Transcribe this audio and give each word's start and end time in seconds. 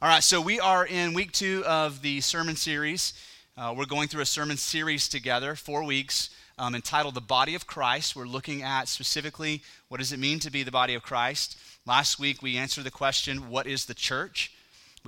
All 0.00 0.08
right, 0.08 0.22
so 0.22 0.40
we 0.40 0.60
are 0.60 0.86
in 0.86 1.12
week 1.12 1.32
two 1.32 1.64
of 1.66 2.02
the 2.02 2.20
sermon 2.20 2.54
series. 2.54 3.14
Uh, 3.56 3.74
we're 3.76 3.84
going 3.84 4.06
through 4.06 4.22
a 4.22 4.26
sermon 4.26 4.56
series 4.56 5.08
together, 5.08 5.56
four 5.56 5.82
weeks, 5.82 6.30
um, 6.56 6.76
entitled 6.76 7.16
The 7.16 7.20
Body 7.20 7.56
of 7.56 7.66
Christ. 7.66 8.14
We're 8.14 8.26
looking 8.26 8.62
at 8.62 8.86
specifically 8.86 9.60
what 9.88 9.98
does 9.98 10.12
it 10.12 10.20
mean 10.20 10.38
to 10.38 10.52
be 10.52 10.62
the 10.62 10.70
body 10.70 10.94
of 10.94 11.02
Christ. 11.02 11.58
Last 11.84 12.20
week 12.20 12.42
we 12.42 12.56
answered 12.56 12.84
the 12.84 12.92
question, 12.92 13.50
What 13.50 13.66
is 13.66 13.86
the 13.86 13.94
church? 13.94 14.52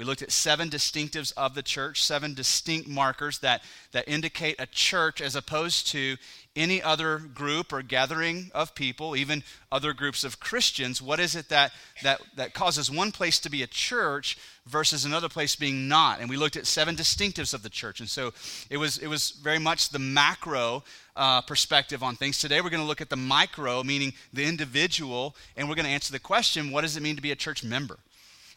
We 0.00 0.06
looked 0.06 0.22
at 0.22 0.32
seven 0.32 0.70
distinctives 0.70 1.30
of 1.36 1.54
the 1.54 1.62
church, 1.62 2.02
seven 2.02 2.32
distinct 2.32 2.88
markers 2.88 3.40
that, 3.40 3.62
that 3.92 4.08
indicate 4.08 4.56
a 4.58 4.64
church 4.64 5.20
as 5.20 5.36
opposed 5.36 5.88
to 5.88 6.16
any 6.56 6.82
other 6.82 7.18
group 7.18 7.70
or 7.70 7.82
gathering 7.82 8.50
of 8.54 8.74
people, 8.74 9.14
even 9.14 9.44
other 9.70 9.92
groups 9.92 10.24
of 10.24 10.40
Christians. 10.40 11.02
What 11.02 11.20
is 11.20 11.36
it 11.36 11.50
that, 11.50 11.72
that, 12.02 12.22
that 12.36 12.54
causes 12.54 12.90
one 12.90 13.12
place 13.12 13.38
to 13.40 13.50
be 13.50 13.62
a 13.62 13.66
church 13.66 14.38
versus 14.64 15.04
another 15.04 15.28
place 15.28 15.54
being 15.54 15.86
not? 15.86 16.20
And 16.20 16.30
we 16.30 16.38
looked 16.38 16.56
at 16.56 16.66
seven 16.66 16.96
distinctives 16.96 17.52
of 17.52 17.62
the 17.62 17.68
church. 17.68 18.00
And 18.00 18.08
so 18.08 18.32
it 18.70 18.78
was, 18.78 18.96
it 18.96 19.08
was 19.08 19.32
very 19.42 19.58
much 19.58 19.90
the 19.90 19.98
macro 19.98 20.82
uh, 21.14 21.42
perspective 21.42 22.02
on 22.02 22.16
things. 22.16 22.38
Today 22.38 22.62
we're 22.62 22.70
going 22.70 22.82
to 22.82 22.88
look 22.88 23.02
at 23.02 23.10
the 23.10 23.16
micro, 23.16 23.82
meaning 23.82 24.14
the 24.32 24.46
individual, 24.46 25.36
and 25.58 25.68
we're 25.68 25.74
going 25.74 25.84
to 25.84 25.92
answer 25.92 26.10
the 26.10 26.18
question 26.18 26.70
what 26.70 26.80
does 26.80 26.96
it 26.96 27.02
mean 27.02 27.16
to 27.16 27.22
be 27.22 27.32
a 27.32 27.36
church 27.36 27.62
member? 27.62 27.98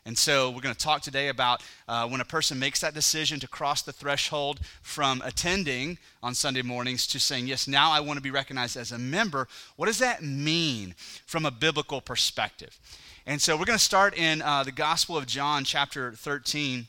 And 0.05 0.17
so 0.17 0.49
we're 0.49 0.61
going 0.61 0.75
to 0.75 0.81
talk 0.81 1.01
today 1.01 1.29
about 1.29 1.63
uh, 1.87 2.07
when 2.07 2.19
a 2.19 2.25
person 2.25 2.59
makes 2.59 2.81
that 2.81 2.93
decision 2.93 3.39
to 3.39 3.47
cross 3.47 3.81
the 3.81 3.93
threshold 3.93 4.59
from 4.81 5.21
attending 5.23 5.97
on 6.21 6.35
Sunday 6.35 6.61
mornings 6.61 7.07
to 7.07 7.19
saying, 7.19 7.47
Yes, 7.47 7.67
now 7.69 7.91
I 7.91 8.01
want 8.01 8.17
to 8.17 8.21
be 8.21 8.31
recognized 8.31 8.75
as 8.75 8.91
a 8.91 8.97
member. 8.97 9.47
What 9.77 9.85
does 9.85 9.99
that 9.99 10.21
mean 10.21 10.93
from 11.25 11.45
a 11.45 11.51
biblical 11.51 12.01
perspective? 12.01 12.77
And 13.25 13.41
so 13.41 13.55
we're 13.55 13.63
going 13.63 13.79
to 13.79 13.83
start 13.83 14.17
in 14.17 14.41
uh, 14.41 14.63
the 14.63 14.73
Gospel 14.73 15.15
of 15.15 15.25
John, 15.25 15.63
chapter 15.63 16.11
13. 16.11 16.85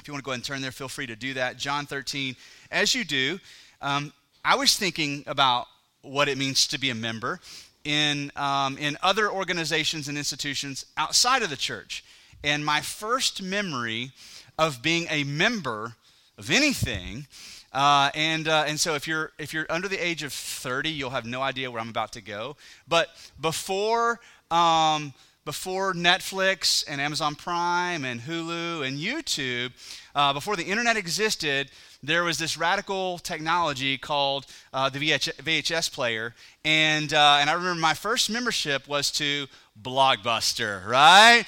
If 0.00 0.08
you 0.08 0.12
want 0.12 0.24
to 0.24 0.24
go 0.24 0.32
ahead 0.32 0.38
and 0.38 0.44
turn 0.44 0.62
there, 0.62 0.72
feel 0.72 0.88
free 0.88 1.06
to 1.06 1.14
do 1.14 1.34
that. 1.34 1.58
John 1.58 1.86
13. 1.86 2.34
As 2.72 2.92
you 2.92 3.04
do, 3.04 3.38
um, 3.80 4.12
I 4.44 4.56
was 4.56 4.76
thinking 4.76 5.22
about 5.28 5.68
what 6.02 6.28
it 6.28 6.36
means 6.36 6.66
to 6.66 6.80
be 6.80 6.90
a 6.90 6.94
member 6.96 7.38
in, 7.84 8.32
um, 8.34 8.76
in 8.78 8.96
other 9.00 9.30
organizations 9.30 10.08
and 10.08 10.18
institutions 10.18 10.86
outside 10.96 11.42
of 11.42 11.50
the 11.50 11.56
church. 11.56 12.02
And 12.44 12.64
my 12.64 12.80
first 12.80 13.42
memory 13.42 14.12
of 14.58 14.82
being 14.82 15.06
a 15.10 15.24
member 15.24 15.94
of 16.38 16.50
anything, 16.50 17.26
uh, 17.72 18.10
and, 18.14 18.48
uh, 18.48 18.64
and 18.66 18.78
so 18.78 18.94
if 18.94 19.06
you're, 19.06 19.32
if 19.38 19.54
you're 19.54 19.66
under 19.70 19.88
the 19.88 19.98
age 20.04 20.22
of 20.22 20.32
30, 20.32 20.90
you'll 20.90 21.10
have 21.10 21.24
no 21.24 21.40
idea 21.40 21.70
where 21.70 21.80
I'm 21.80 21.88
about 21.88 22.12
to 22.12 22.20
go. 22.20 22.56
But 22.86 23.08
before, 23.40 24.20
um, 24.50 25.14
before 25.44 25.94
Netflix 25.94 26.84
and 26.86 27.00
Amazon 27.00 27.34
Prime 27.34 28.04
and 28.04 28.20
Hulu 28.20 28.86
and 28.86 28.98
YouTube, 28.98 29.72
uh, 30.14 30.32
before 30.32 30.56
the 30.56 30.64
internet 30.64 30.96
existed, 30.96 31.70
there 32.02 32.24
was 32.24 32.38
this 32.38 32.58
radical 32.58 33.18
technology 33.18 33.96
called 33.96 34.46
uh, 34.72 34.88
the 34.88 34.98
VH- 34.98 35.34
VHS 35.36 35.92
player. 35.92 36.34
And, 36.64 37.12
uh, 37.12 37.38
and 37.40 37.48
I 37.48 37.54
remember 37.54 37.80
my 37.80 37.94
first 37.94 38.28
membership 38.28 38.86
was 38.86 39.10
to 39.12 39.46
Blockbuster, 39.80 40.86
right? 40.86 41.44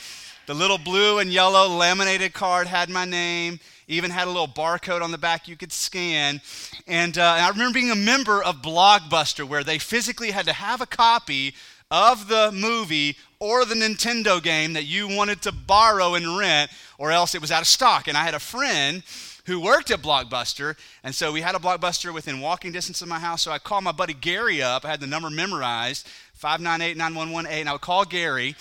The 0.47 0.55
little 0.55 0.77
blue 0.77 1.21
and 1.21 1.33
yellow 1.33 1.69
laminated 1.69 2.35
card 2.35 2.67
had 2.67 2.91
my 2.91 3.07
name, 3.07 3.61
even 3.89 4.11
had 4.11 4.27
a 4.27 4.31
little 4.31 4.47
barcode 4.47 5.01
on 5.01 5.11
the 5.11 5.17
back 5.17 5.49
you 5.49 5.57
could 5.57 5.73
scan. 5.73 6.43
And, 6.87 7.17
uh, 7.17 7.35
and 7.37 7.47
I 7.47 7.49
remember 7.49 7.73
being 7.73 7.91
a 7.91 7.97
member 7.97 8.43
of 8.43 8.61
Blockbuster 8.61 9.49
where 9.49 9.65
they 9.65 9.79
physically 9.79 10.33
had 10.33 10.45
to 10.45 10.53
have 10.53 10.83
a 10.83 10.87
copy 10.87 11.55
of 11.91 12.29
the 12.29 12.53
movie 12.53 13.17
or 13.39 13.65
the 13.65 13.75
Nintendo 13.75 14.43
game 14.43 14.75
that 14.75 14.85
you 14.85 15.09
wanted 15.09 15.41
to 15.43 15.53
borrow 15.53 16.13
and 16.15 16.37
rent, 16.37 16.71
or 16.99 17.11
else 17.11 17.35
it 17.35 17.41
was 17.41 17.51
out 17.51 17.63
of 17.63 17.67
stock. 17.67 18.07
And 18.07 18.17
I 18.17 18.25
had 18.25 18.35
a 18.35 18.39
friend 18.39 19.03
who 19.47 19.61
worked 19.61 19.91
at 19.91 20.03
Blockbuster, 20.03 20.77
and 21.03 21.15
so 21.15 21.33
we 21.33 21.41
had 21.41 21.55
a 21.55 21.59
Blockbuster 21.59 22.13
within 22.13 22.41
walking 22.41 22.73
distance 22.73 23.01
of 23.01 23.09
my 23.09 23.19
house. 23.19 23.43
So 23.43 23.51
I 23.51 23.59
called 23.59 23.85
my 23.85 23.93
buddy 23.93 24.15
Gary 24.15 24.63
up. 24.63 24.85
I 24.85 24.91
had 24.91 25.01
the 25.01 25.07
number 25.07 25.31
memorized, 25.31 26.07
598 26.35 26.99
9118, 26.99 27.61
and 27.61 27.69
I 27.69 27.73
would 27.73 27.81
call 27.81 28.05
Gary 28.05 28.57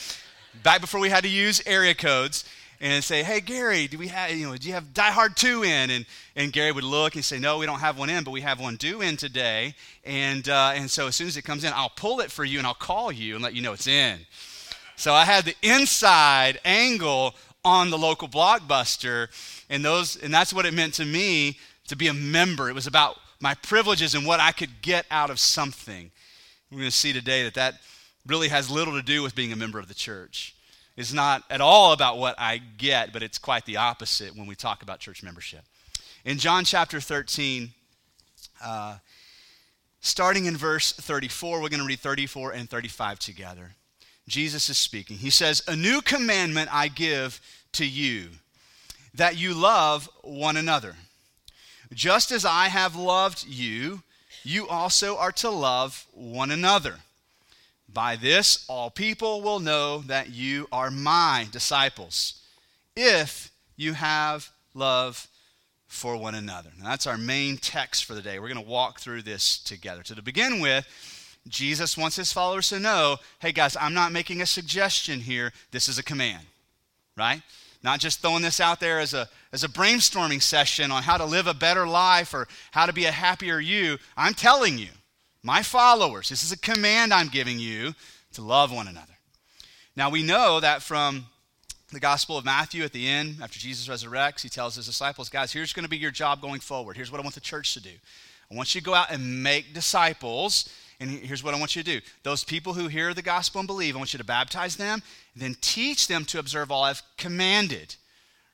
back 0.61 0.81
before 0.81 0.99
we 0.99 1.09
had 1.09 1.23
to 1.23 1.29
use 1.29 1.61
area 1.65 1.95
codes 1.95 2.45
and 2.79 3.03
say, 3.03 3.23
"Hey 3.23 3.39
Gary, 3.39 3.87
do 3.87 3.97
we 3.97 4.09
have 4.09 4.31
you 4.31 4.45
know 4.45 4.57
do 4.57 4.67
you 4.67 4.73
have 4.73 4.93
Die 4.93 5.11
Hard 5.11 5.35
2 5.37 5.63
in?" 5.63 5.89
And 5.89 6.05
and 6.35 6.51
Gary 6.51 6.71
would 6.71 6.83
look 6.83 7.15
and 7.15 7.23
say, 7.23 7.39
"No, 7.39 7.57
we 7.57 7.65
don't 7.65 7.79
have 7.79 7.97
one 7.97 8.09
in, 8.09 8.23
but 8.23 8.31
we 8.31 8.41
have 8.41 8.59
one 8.59 8.75
due 8.75 9.01
in 9.01 9.17
today." 9.17 9.73
And 10.03 10.47
uh, 10.49 10.73
and 10.75 10.91
so 10.91 11.07
as 11.07 11.15
soon 11.15 11.27
as 11.27 11.37
it 11.37 11.43
comes 11.43 11.63
in, 11.63 11.71
I'll 11.73 11.89
pull 11.89 12.19
it 12.19 12.29
for 12.29 12.43
you 12.43 12.57
and 12.57 12.67
I'll 12.67 12.73
call 12.73 13.11
you 13.11 13.35
and 13.35 13.43
let 13.43 13.53
you 13.53 13.61
know 13.61 13.73
it's 13.73 13.87
in. 13.87 14.19
So 14.95 15.13
I 15.13 15.25
had 15.25 15.45
the 15.45 15.55
inside 15.63 16.59
angle 16.65 17.35
on 17.65 17.89
the 17.89 17.97
local 17.97 18.27
blockbuster, 18.27 19.29
and 19.69 19.83
those 19.83 20.17
and 20.17 20.33
that's 20.33 20.53
what 20.53 20.65
it 20.65 20.73
meant 20.73 20.93
to 20.95 21.05
me 21.05 21.57
to 21.87 21.95
be 21.95 22.07
a 22.07 22.13
member. 22.13 22.69
It 22.69 22.75
was 22.75 22.87
about 22.87 23.17
my 23.39 23.55
privileges 23.55 24.15
and 24.15 24.25
what 24.25 24.39
I 24.39 24.51
could 24.51 24.81
get 24.81 25.05
out 25.09 25.29
of 25.29 25.39
something. 25.39 26.11
We're 26.71 26.79
going 26.79 26.91
to 26.91 26.95
see 26.95 27.13
today 27.13 27.43
that 27.43 27.53
that 27.55 27.75
really 28.25 28.47
has 28.47 28.69
little 28.69 28.93
to 28.93 29.01
do 29.01 29.21
with 29.21 29.35
being 29.35 29.51
a 29.51 29.55
member 29.55 29.79
of 29.79 29.87
the 29.87 29.93
church. 29.93 30.55
It's 30.95 31.13
not 31.13 31.43
at 31.49 31.61
all 31.61 31.91
about 31.91 32.17
what 32.17 32.35
I 32.37 32.57
get, 32.57 33.11
but 33.11 33.23
it's 33.23 33.37
quite 33.37 33.65
the 33.65 33.77
opposite 33.77 34.35
when 34.35 34.47
we 34.47 34.55
talk 34.55 34.83
about 34.83 34.99
church 34.99 35.23
membership. 35.23 35.63
In 36.23 36.37
John 36.37 36.63
chapter 36.63 37.01
13, 37.01 37.71
uh, 38.63 38.97
starting 40.01 40.45
in 40.45 40.55
verse 40.55 40.93
34, 40.93 41.61
we're 41.61 41.69
going 41.69 41.79
to 41.79 41.85
read 41.85 41.99
34 41.99 42.51
and 42.51 42.69
35 42.69 43.19
together. 43.19 43.71
Jesus 44.27 44.69
is 44.69 44.77
speaking. 44.77 45.17
He 45.17 45.29
says, 45.29 45.63
A 45.67 45.75
new 45.75 46.01
commandment 46.01 46.69
I 46.71 46.87
give 46.87 47.41
to 47.73 47.85
you, 47.85 48.29
that 49.15 49.37
you 49.37 49.53
love 49.53 50.09
one 50.21 50.57
another. 50.57 50.95
Just 51.91 52.31
as 52.31 52.45
I 52.45 52.67
have 52.69 52.95
loved 52.95 53.45
you, 53.45 54.03
you 54.43 54.67
also 54.67 55.17
are 55.17 55.31
to 55.33 55.49
love 55.49 56.05
one 56.13 56.51
another. 56.51 56.95
By 57.91 58.15
this, 58.15 58.65
all 58.67 58.89
people 58.89 59.41
will 59.41 59.59
know 59.59 59.99
that 59.99 60.29
you 60.29 60.67
are 60.71 60.89
my 60.89 61.47
disciples, 61.51 62.41
if 62.95 63.51
you 63.75 63.93
have 63.93 64.49
love 64.73 65.27
for 65.87 66.17
one 66.17 66.35
another. 66.35 66.71
Now, 66.79 66.89
that's 66.89 67.05
our 67.05 67.17
main 67.17 67.57
text 67.57 68.05
for 68.05 68.15
the 68.15 68.21
day. 68.21 68.39
We're 68.39 68.51
going 68.51 68.63
to 68.63 68.69
walk 68.69 68.99
through 68.99 69.21
this 69.21 69.59
together. 69.59 70.01
So, 70.03 70.15
to 70.15 70.23
begin 70.23 70.59
with, 70.59 70.87
Jesus 71.47 71.97
wants 71.97 72.15
his 72.15 72.33
followers 72.33 72.69
to 72.69 72.79
know 72.79 73.17
hey, 73.39 73.51
guys, 73.51 73.77
I'm 73.79 73.93
not 73.93 74.11
making 74.11 74.41
a 74.41 74.45
suggestion 74.45 75.19
here. 75.19 75.51
This 75.71 75.87
is 75.87 75.99
a 75.99 76.03
command, 76.03 76.45
right? 77.17 77.41
Not 77.83 77.99
just 77.99 78.21
throwing 78.21 78.41
this 78.41 78.61
out 78.61 78.79
there 78.79 78.99
as 78.99 79.13
a, 79.13 79.27
as 79.51 79.63
a 79.63 79.67
brainstorming 79.67 80.41
session 80.41 80.89
on 80.89 81.03
how 81.03 81.17
to 81.17 81.25
live 81.25 81.47
a 81.47 81.53
better 81.53 81.85
life 81.85 82.33
or 82.33 82.47
how 82.71 82.85
to 82.85 82.93
be 82.93 83.05
a 83.05 83.11
happier 83.11 83.59
you. 83.59 83.97
I'm 84.15 84.33
telling 84.33 84.77
you, 84.77 84.87
my 85.43 85.61
followers, 85.61 86.29
this 86.29 86.43
is 86.43 86.51
a 86.51 86.57
command 86.57 87.13
I'm 87.13 87.27
giving 87.27 87.59
you 87.59 87.93
to 88.33 88.41
love 88.41 88.71
one 88.71 88.87
another. 88.87 89.13
Now, 89.95 90.09
we 90.09 90.23
know 90.23 90.59
that 90.59 90.81
from 90.81 91.25
the 91.91 91.99
Gospel 91.99 92.37
of 92.37 92.45
Matthew 92.45 92.83
at 92.83 92.93
the 92.93 93.07
end, 93.07 93.37
after 93.41 93.59
Jesus 93.59 93.87
resurrects, 93.87 94.41
he 94.41 94.49
tells 94.49 94.75
his 94.75 94.87
disciples, 94.87 95.29
guys, 95.29 95.51
here's 95.51 95.73
going 95.73 95.83
to 95.83 95.89
be 95.89 95.97
your 95.97 96.11
job 96.11 96.41
going 96.41 96.61
forward. 96.61 96.95
Here's 96.95 97.11
what 97.11 97.19
I 97.19 97.23
want 97.23 97.35
the 97.35 97.41
church 97.41 97.73
to 97.75 97.81
do. 97.81 97.91
I 98.51 98.55
want 98.55 98.73
you 98.73 98.81
to 98.81 98.85
go 98.85 98.93
out 98.93 99.11
and 99.11 99.43
make 99.43 99.73
disciples. 99.73 100.69
And 100.99 101.09
here's 101.09 101.43
what 101.43 101.53
I 101.53 101.59
want 101.59 101.75
you 101.75 101.83
to 101.83 101.99
do 101.99 102.05
those 102.23 102.43
people 102.43 102.73
who 102.73 102.87
hear 102.87 103.13
the 103.13 103.21
gospel 103.21 103.59
and 103.59 103.67
believe, 103.67 103.95
I 103.95 103.99
want 103.99 104.13
you 104.13 104.19
to 104.19 104.23
baptize 104.23 104.77
them, 104.77 105.03
then 105.35 105.55
teach 105.59 106.07
them 106.07 106.25
to 106.25 106.39
observe 106.39 106.71
all 106.71 106.83
I've 106.83 107.03
commanded. 107.17 107.95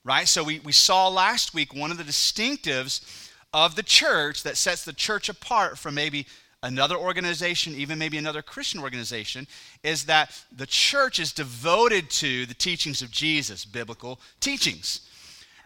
Right? 0.04 0.28
So 0.28 0.44
we, 0.44 0.60
we 0.60 0.72
saw 0.72 1.08
last 1.08 1.54
week 1.54 1.74
one 1.74 1.92
of 1.92 1.98
the 1.98 2.04
distinctives 2.04 3.30
of 3.54 3.76
the 3.76 3.84
church 3.84 4.44
that 4.44 4.58
sets 4.58 4.84
the 4.84 4.94
church 4.94 5.30
apart 5.30 5.78
from 5.78 5.96
maybe 5.96 6.26
another 6.62 6.96
organization, 6.96 7.74
even 7.76 8.00
maybe 8.00 8.18
another 8.18 8.42
Christian 8.42 8.82
organization, 8.82 9.48
is 9.84 10.06
that 10.06 10.44
the 10.56 10.66
church 10.66 11.20
is 11.20 11.32
devoted 11.32 12.10
to 12.12 12.46
the 12.46 12.54
teachings 12.54 13.02
of 13.02 13.12
Jesus, 13.12 13.66
biblical 13.66 14.20
teachings. 14.40 15.02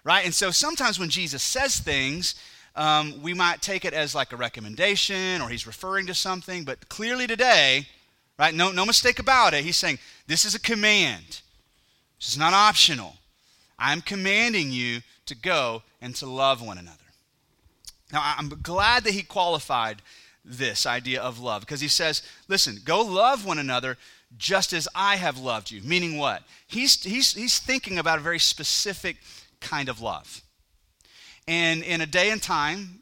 Right? 0.04 0.26
And 0.26 0.34
so 0.34 0.52
sometimes 0.52 1.00
when 1.00 1.10
Jesus 1.10 1.42
says 1.42 1.80
things, 1.80 2.36
um, 2.76 3.22
we 3.22 3.34
might 3.34 3.62
take 3.62 3.86
it 3.86 3.94
as 3.94 4.16
like 4.16 4.34
a 4.34 4.38
recommendation 4.38 5.42
or 5.42 5.50
he's 5.50 5.68
referring 5.68 6.08
to 6.08 6.14
something, 6.14 6.64
but 6.64 6.90
clearly 6.90 7.28
today, 7.28 7.88
right, 8.38 8.54
no, 8.54 8.72
no 8.72 8.86
mistake 8.86 9.20
about 9.20 9.54
it, 9.54 9.64
he's 9.64 9.78
saying 9.78 10.00
this 10.28 10.44
is 10.46 10.56
a 10.56 10.60
command. 10.60 11.42
This 12.20 12.30
is 12.30 12.38
not 12.38 12.54
optional. 12.54 13.16
I'm 13.78 14.02
commanding 14.02 14.72
you 14.72 15.02
to 15.26 15.36
go 15.36 15.84
and 16.02 16.16
to 16.16 16.26
love 16.26 16.62
one 16.66 16.78
another. 16.78 16.98
Now, 18.12 18.22
I'm 18.38 18.50
glad 18.50 19.04
that 19.06 19.14
he 19.14 19.24
qualified 19.24 20.02
this 20.46 20.86
idea 20.86 21.22
of 21.22 21.40
love 21.40 21.62
because 21.62 21.82
he 21.82 21.88
says, 21.88 22.22
listen, 22.48 22.80
go 22.84 23.02
love 23.02 23.46
one 23.46 23.60
another 23.60 23.98
just 24.38 24.74
as 24.74 24.88
I 24.94 25.16
have 25.16 25.38
loved 25.38 25.72
you. 25.72 25.82
Meaning 25.82 26.18
what? 26.18 26.44
He's, 26.68 27.02
he's, 27.04 27.34
he's 27.34 27.60
thinking 27.60 27.98
about 27.98 28.20
a 28.20 28.22
very 28.22 28.40
specific 28.40 29.18
kind 29.62 29.90
of 29.90 30.02
love. 30.02 30.42
And 31.48 31.84
in 31.84 32.02
a 32.02 32.06
day 32.06 32.30
and 32.30 32.42
time, 32.42 33.02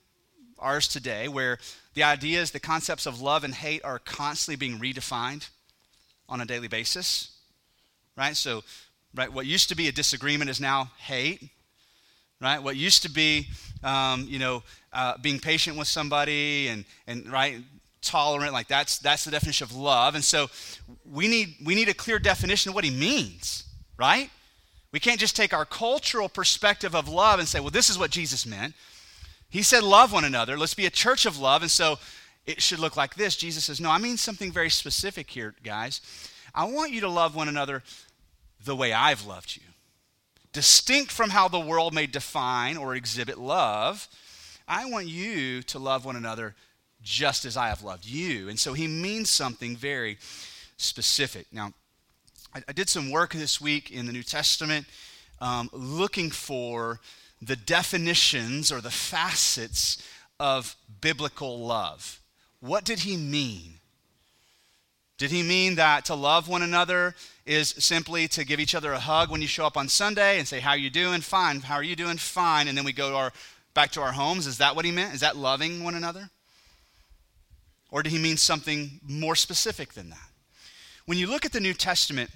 ours 0.60 0.88
today, 0.88 1.28
where 1.28 1.58
the 1.94 2.04
ideas, 2.04 2.52
the 2.52 2.60
concepts 2.60 3.06
of 3.06 3.22
love 3.22 3.44
and 3.44 3.54
hate 3.54 3.84
are 3.84 4.00
constantly 4.00 4.56
being 4.56 4.80
redefined 4.80 5.50
on 6.30 6.42
a 6.42 6.46
daily 6.46 6.68
basis, 6.68 7.32
right? 8.16 8.36
So 8.36 8.64
right? 9.16 9.32
What 9.32 9.46
used 9.46 9.70
to 9.70 9.76
be 9.76 9.88
a 9.88 9.92
disagreement 9.92 10.50
is 10.50 10.60
now 10.60 10.92
hate, 10.98 11.50
right? 12.40 12.62
What 12.62 12.76
used 12.76 13.04
to 13.04 13.10
be, 13.10 13.48
um, 13.84 14.26
you 14.30 14.40
know, 14.40 14.64
uh, 14.94 15.18
being 15.22 15.40
patient 15.40 15.78
with 15.78 15.88
somebody 15.88 16.68
and, 16.68 16.86
and 17.08 17.32
right, 17.32 17.62
tolerant, 18.02 18.54
like 18.54 18.68
that's, 18.68 18.98
that's 18.98 19.24
the 19.24 19.32
definition 19.32 19.64
of 19.66 19.76
love. 19.76 20.16
And 20.16 20.24
so 20.24 20.50
we 21.10 21.28
need, 21.28 21.56
we 21.64 21.76
need 21.76 21.90
a 21.90 21.94
clear 21.94 22.20
definition 22.20 22.70
of 22.70 22.76
what 22.76 22.84
he 22.84 22.92
means, 22.92 23.66
right? 23.98 24.30
We 24.92 25.00
can't 25.00 25.20
just 25.20 25.36
take 25.36 25.54
our 25.54 25.66
cultural 25.66 26.28
perspective 26.28 26.96
of 26.96 27.08
love 27.08 27.40
and 27.40 27.48
say, 27.48 27.60
well, 27.60 27.70
this 27.70 27.90
is 27.90 27.98
what 27.98 28.12
Jesus 28.12 28.46
meant. 28.46 28.74
He 29.50 29.62
said, 29.62 29.84
love 29.84 30.12
one 30.12 30.26
another. 30.26 30.58
Let's 30.58 30.74
be 30.74 30.86
a 30.86 30.92
church 30.92 31.26
of 31.26 31.38
love. 31.38 31.62
And 31.62 31.72
so 31.72 32.00
it 32.46 32.62
should 32.62 32.80
look 32.80 32.98
like 32.98 33.16
this. 33.16 33.36
Jesus 33.36 33.66
says, 33.66 33.80
no, 33.80 33.90
I 33.90 33.98
mean 33.98 34.18
something 34.18 34.52
very 34.52 34.70
specific 34.70 35.30
here, 35.30 35.56
guys. 35.64 36.02
I 36.54 36.66
want 36.66 36.92
you 36.92 37.02
to 37.02 37.10
love 37.10 37.36
one 37.36 37.48
another 37.48 37.84
the 38.64 38.76
way 38.76 38.94
I've 38.94 39.26
loved 39.26 39.56
you. 39.56 39.64
Distinct 40.54 41.12
from 41.12 41.30
how 41.30 41.48
the 41.48 41.60
world 41.60 41.94
may 41.94 42.08
define 42.08 42.76
or 42.78 42.96
exhibit 42.96 43.38
love, 43.38 44.08
I 44.68 44.86
want 44.86 45.08
you 45.08 45.62
to 45.64 45.80
love 45.80 46.06
one 46.06 46.16
another 46.16 46.56
just 47.04 47.46
as 47.46 47.58
I 47.58 47.70
have 47.70 47.84
loved 47.84 48.06
you. 48.06 48.50
And 48.50 48.60
so 48.60 48.74
he 48.74 48.88
means 48.88 49.30
something 49.30 49.76
very 49.76 50.18
specific. 50.78 51.48
Now, 51.52 51.74
I, 52.54 52.62
I 52.68 52.72
did 52.74 52.90
some 52.90 53.12
work 53.12 53.34
this 53.34 53.60
week 53.60 53.92
in 53.92 54.06
the 54.06 54.14
New 54.14 54.24
Testament 54.24 54.86
um, 55.40 55.70
looking 55.74 56.30
for 56.30 57.00
the 57.42 57.56
definitions 57.56 58.72
or 58.72 58.82
the 58.82 58.92
facets 58.92 60.02
of 60.40 60.76
biblical 61.02 61.60
love. 61.60 62.20
What 62.60 62.86
did 62.86 63.00
he 63.00 63.18
mean? 63.18 63.80
Did 65.18 65.32
he 65.32 65.44
mean 65.44 65.76
that 65.76 66.06
to 66.06 66.16
love 66.16 66.48
one 66.48 66.64
another 66.64 67.16
is 67.46 67.70
simply 67.70 68.28
to 68.30 68.44
give 68.44 68.60
each 68.60 68.74
other 68.74 68.92
a 68.92 69.00
hug 69.00 69.30
when 69.30 69.42
you 69.42 69.48
show 69.48 69.66
up 69.66 69.78
on 69.78 69.88
Sunday 69.88 70.40
and 70.40 70.48
say, 70.48 70.60
How 70.60 70.72
are 70.72 70.78
you 70.78 70.90
doing? 70.90 71.22
Fine. 71.22 71.62
How 71.62 71.76
are 71.76 71.84
you 71.84 71.96
doing? 71.96 72.18
Fine. 72.18 72.68
And 72.68 72.78
then 72.78 72.86
we 72.86 72.92
go 72.94 73.10
to 73.12 73.16
our, 73.16 73.34
back 73.74 73.92
to 73.92 74.02
our 74.02 74.12
homes? 74.12 74.48
Is 74.48 74.58
that 74.60 74.76
what 74.76 74.86
he 74.86 74.92
meant? 74.92 75.14
Is 75.14 75.22
that 75.22 75.36
loving 75.36 75.84
one 75.84 75.96
another? 75.96 76.30
Or 77.90 78.04
did 78.04 78.12
he 78.12 78.20
mean 78.20 78.38
something 78.38 79.00
more 79.08 79.36
specific 79.36 79.94
than 79.94 80.10
that? 80.10 80.30
When 81.06 81.18
you 81.18 81.28
look 81.28 81.46
at 81.46 81.52
the 81.52 81.60
New 81.60 81.74
Testament, 81.74 82.30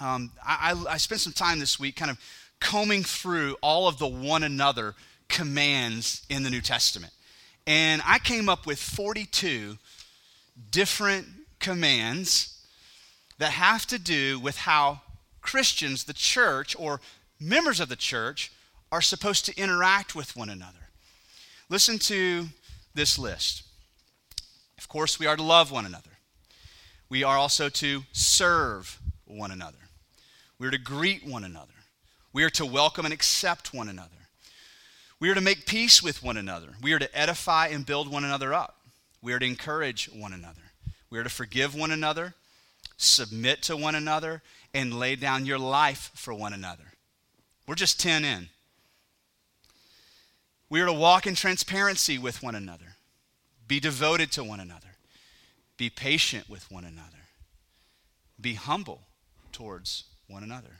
um, 0.00 0.32
I, 0.46 0.72
I, 0.72 0.94
I 0.94 0.96
spent 0.96 1.20
some 1.20 1.32
time 1.32 1.58
this 1.58 1.78
week 1.78 1.96
kind 1.96 2.10
of 2.10 2.18
combing 2.60 3.02
through 3.02 3.56
all 3.62 3.88
of 3.88 3.98
the 3.98 4.06
one 4.06 4.42
another 4.42 4.94
commands 5.28 6.22
in 6.28 6.42
the 6.42 6.50
New 6.50 6.60
Testament. 6.60 7.12
And 7.66 8.02
I 8.06 8.18
came 8.18 8.48
up 8.48 8.66
with 8.66 8.78
42 8.78 9.76
different 10.70 11.26
commands 11.58 12.58
that 13.38 13.52
have 13.52 13.86
to 13.86 13.98
do 13.98 14.38
with 14.38 14.58
how 14.58 15.00
Christians, 15.40 16.04
the 16.04 16.12
church, 16.12 16.76
or 16.78 17.00
members 17.38 17.80
of 17.80 17.88
the 17.88 17.96
church, 17.96 18.52
are 18.92 19.00
supposed 19.00 19.44
to 19.46 19.56
interact 19.56 20.14
with 20.14 20.36
one 20.36 20.48
another. 20.48 20.88
Listen 21.68 21.98
to 22.00 22.46
this 22.94 23.18
list. 23.18 23.62
Of 24.78 24.88
course, 24.88 25.18
we 25.18 25.26
are 25.26 25.36
to 25.36 25.42
love 25.42 25.70
one 25.70 25.86
another. 25.86 26.10
We 27.08 27.22
are 27.22 27.36
also 27.36 27.68
to 27.68 28.02
serve 28.12 29.00
one 29.26 29.50
another. 29.50 29.78
We 30.58 30.66
are 30.66 30.72
to 30.72 30.78
greet 30.78 31.26
one 31.26 31.44
another. 31.44 31.72
We 32.32 32.44
are 32.44 32.50
to 32.50 32.66
welcome 32.66 33.04
and 33.04 33.14
accept 33.14 33.74
one 33.74 33.88
another. 33.88 34.08
We 35.18 35.28
are 35.30 35.34
to 35.34 35.40
make 35.40 35.66
peace 35.66 36.02
with 36.02 36.22
one 36.22 36.36
another. 36.36 36.68
We 36.82 36.92
are 36.92 36.98
to 36.98 37.18
edify 37.18 37.68
and 37.68 37.84
build 37.84 38.10
one 38.10 38.24
another 38.24 38.54
up. 38.54 38.76
We 39.22 39.32
are 39.32 39.38
to 39.38 39.46
encourage 39.46 40.06
one 40.06 40.32
another. 40.32 40.60
We 41.10 41.18
are 41.18 41.24
to 41.24 41.30
forgive 41.30 41.74
one 41.74 41.90
another, 41.90 42.34
submit 42.96 43.62
to 43.62 43.76
one 43.76 43.94
another, 43.94 44.42
and 44.72 44.98
lay 44.98 45.16
down 45.16 45.44
your 45.44 45.58
life 45.58 46.10
for 46.14 46.32
one 46.32 46.52
another. 46.52 46.92
We're 47.66 47.74
just 47.74 48.00
10 48.00 48.24
in. 48.24 48.48
We 50.70 50.80
are 50.80 50.86
to 50.86 50.92
walk 50.92 51.26
in 51.26 51.34
transparency 51.34 52.16
with 52.16 52.42
one 52.44 52.54
another, 52.54 52.94
be 53.66 53.80
devoted 53.80 54.30
to 54.32 54.44
one 54.44 54.60
another, 54.60 54.96
be 55.76 55.90
patient 55.90 56.48
with 56.48 56.70
one 56.70 56.84
another, 56.84 57.26
be 58.40 58.54
humble 58.54 59.02
towards 59.50 60.04
one 60.28 60.44
another, 60.44 60.78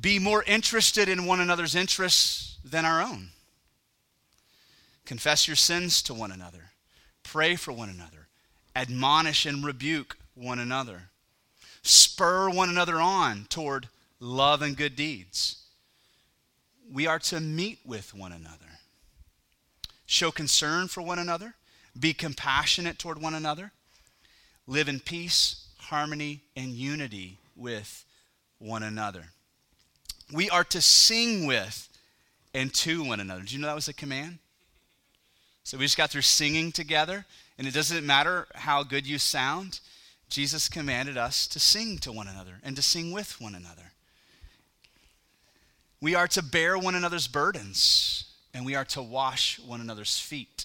be 0.00 0.18
more 0.18 0.42
interested 0.44 1.08
in 1.08 1.26
one 1.26 1.40
another's 1.40 1.74
interests 1.74 2.56
than 2.64 2.86
our 2.86 3.02
own. 3.02 3.28
Confess 5.04 5.46
your 5.46 5.56
sins 5.56 6.00
to 6.02 6.14
one 6.14 6.32
another, 6.32 6.70
pray 7.22 7.56
for 7.56 7.72
one 7.72 7.90
another, 7.90 8.28
admonish 8.74 9.44
and 9.44 9.64
rebuke 9.64 10.16
one 10.34 10.58
another, 10.58 11.10
spur 11.82 12.48
one 12.48 12.70
another 12.70 12.96
on 12.96 13.44
toward 13.50 13.88
love 14.18 14.62
and 14.62 14.78
good 14.78 14.96
deeds. 14.96 15.62
We 16.90 17.06
are 17.06 17.18
to 17.18 17.40
meet 17.40 17.80
with 17.84 18.14
one 18.14 18.32
another, 18.32 18.78
show 20.06 20.30
concern 20.30 20.88
for 20.88 21.02
one 21.02 21.18
another, 21.18 21.54
be 21.98 22.12
compassionate 22.12 22.98
toward 22.98 23.20
one 23.20 23.34
another, 23.34 23.72
live 24.66 24.88
in 24.88 25.00
peace, 25.00 25.66
harmony, 25.78 26.42
and 26.56 26.70
unity 26.70 27.38
with 27.56 28.04
one 28.58 28.82
another. 28.82 29.26
We 30.32 30.50
are 30.50 30.64
to 30.64 30.80
sing 30.80 31.46
with 31.46 31.88
and 32.54 32.72
to 32.74 33.04
one 33.04 33.20
another. 33.20 33.42
Did 33.42 33.52
you 33.52 33.58
know 33.58 33.66
that 33.66 33.74
was 33.74 33.88
a 33.88 33.94
command? 33.94 34.38
So 35.64 35.78
we 35.78 35.84
just 35.84 35.96
got 35.96 36.10
through 36.10 36.22
singing 36.22 36.72
together, 36.72 37.24
and 37.58 37.66
it 37.66 37.74
doesn't 37.74 38.04
matter 38.04 38.46
how 38.54 38.82
good 38.82 39.06
you 39.06 39.18
sound. 39.18 39.80
Jesus 40.28 40.68
commanded 40.68 41.16
us 41.16 41.46
to 41.48 41.60
sing 41.60 41.98
to 41.98 42.12
one 42.12 42.28
another 42.28 42.60
and 42.62 42.76
to 42.76 42.82
sing 42.82 43.12
with 43.12 43.40
one 43.40 43.54
another. 43.54 43.92
We 46.00 46.14
are 46.14 46.28
to 46.28 46.42
bear 46.42 46.76
one 46.76 46.94
another's 46.94 47.28
burdens, 47.28 48.24
and 48.54 48.64
we 48.64 48.76
are 48.76 48.84
to 48.84 49.02
wash 49.02 49.58
one 49.58 49.80
another's 49.80 50.18
feet. 50.18 50.64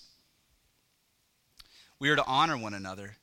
We 1.99 2.09
are 2.09 2.15
to 2.15 2.25
honor 2.25 2.55
one 2.55 2.75
another, 2.75 3.17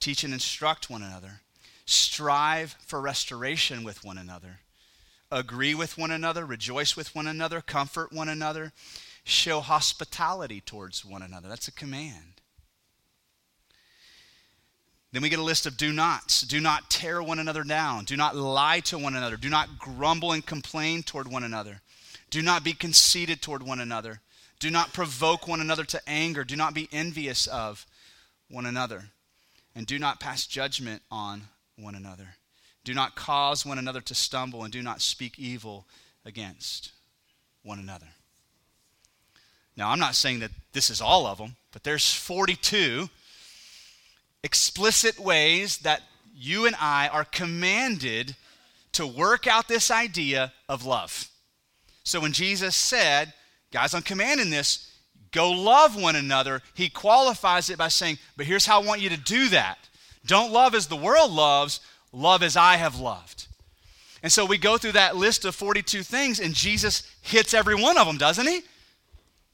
teach 0.00 0.24
and 0.24 0.32
instruct 0.32 0.88
one 0.88 1.02
another, 1.02 1.42
strive 1.84 2.76
for 2.84 3.00
restoration 3.00 3.84
with 3.84 4.02
one 4.02 4.18
another, 4.18 4.60
agree 5.30 5.74
with 5.74 5.98
one 5.98 6.10
another, 6.10 6.44
rejoice 6.46 6.96
with 6.96 7.14
one 7.14 7.26
another, 7.26 7.60
comfort 7.60 8.12
one 8.12 8.28
another, 8.28 8.72
show 9.22 9.60
hospitality 9.60 10.60
towards 10.60 11.04
one 11.04 11.22
another. 11.22 11.48
That's 11.48 11.68
a 11.68 11.72
command. 11.72 12.40
Then 15.12 15.22
we 15.22 15.28
get 15.28 15.40
a 15.40 15.42
list 15.42 15.66
of 15.66 15.76
do 15.76 15.92
nots. 15.92 16.42
Do 16.42 16.60
not 16.60 16.88
tear 16.88 17.22
one 17.22 17.40
another 17.40 17.64
down. 17.64 18.04
Do 18.04 18.16
not 18.16 18.36
lie 18.36 18.80
to 18.80 18.98
one 18.98 19.16
another. 19.16 19.36
Do 19.36 19.50
not 19.50 19.78
grumble 19.78 20.32
and 20.32 20.44
complain 20.44 21.02
toward 21.02 21.28
one 21.28 21.42
another. 21.42 21.80
Do 22.30 22.42
not 22.42 22.64
be 22.64 22.72
conceited 22.72 23.42
toward 23.42 23.62
one 23.62 23.80
another. 23.80 24.20
Do 24.58 24.70
not 24.70 24.92
provoke 24.92 25.48
one 25.48 25.60
another 25.60 25.84
to 25.84 26.00
anger. 26.06 26.44
Do 26.44 26.56
not 26.56 26.74
be 26.74 26.88
envious 26.92 27.46
of 27.46 27.86
one 28.48 28.66
another. 28.66 29.04
And 29.74 29.86
do 29.86 29.98
not 29.98 30.20
pass 30.20 30.46
judgment 30.46 31.02
on 31.10 31.42
one 31.76 31.94
another. 31.94 32.34
Do 32.84 32.94
not 32.94 33.14
cause 33.14 33.64
one 33.64 33.78
another 33.78 34.00
to 34.00 34.14
stumble, 34.14 34.64
and 34.64 34.72
do 34.72 34.82
not 34.82 35.00
speak 35.00 35.38
evil 35.38 35.86
against 36.24 36.92
one 37.62 37.78
another. 37.78 38.08
Now, 39.76 39.90
I'm 39.90 39.98
not 39.98 40.14
saying 40.14 40.40
that 40.40 40.50
this 40.72 40.90
is 40.90 41.00
all 41.00 41.26
of 41.26 41.38
them, 41.38 41.56
but 41.72 41.84
there's 41.84 42.12
42 42.12 43.08
explicit 44.42 45.18
ways 45.18 45.78
that 45.78 46.02
you 46.34 46.66
and 46.66 46.76
I 46.80 47.08
are 47.08 47.24
commanded 47.24 48.36
to 48.92 49.06
work 49.06 49.46
out 49.46 49.68
this 49.68 49.90
idea 49.90 50.52
of 50.68 50.84
love. 50.84 51.28
So 52.10 52.18
when 52.18 52.32
Jesus 52.32 52.74
said, 52.74 53.32
Guys, 53.72 53.94
I'm 53.94 54.02
commanding 54.02 54.50
this, 54.50 54.92
go 55.30 55.52
love 55.52 55.94
one 55.94 56.16
another, 56.16 56.60
he 56.74 56.88
qualifies 56.88 57.70
it 57.70 57.78
by 57.78 57.86
saying, 57.86 58.18
But 58.36 58.46
here's 58.46 58.66
how 58.66 58.82
I 58.82 58.84
want 58.84 59.00
you 59.00 59.10
to 59.10 59.16
do 59.16 59.48
that. 59.50 59.88
Don't 60.26 60.52
love 60.52 60.74
as 60.74 60.88
the 60.88 60.96
world 60.96 61.30
loves, 61.30 61.78
love 62.12 62.42
as 62.42 62.56
I 62.56 62.76
have 62.76 62.98
loved. 62.98 63.46
And 64.24 64.32
so 64.32 64.44
we 64.44 64.58
go 64.58 64.76
through 64.76 64.92
that 64.92 65.16
list 65.16 65.44
of 65.44 65.54
42 65.54 66.02
things, 66.02 66.40
and 66.40 66.52
Jesus 66.52 67.04
hits 67.22 67.54
every 67.54 67.76
one 67.76 67.96
of 67.96 68.08
them, 68.08 68.18
doesn't 68.18 68.46
he? 68.46 68.56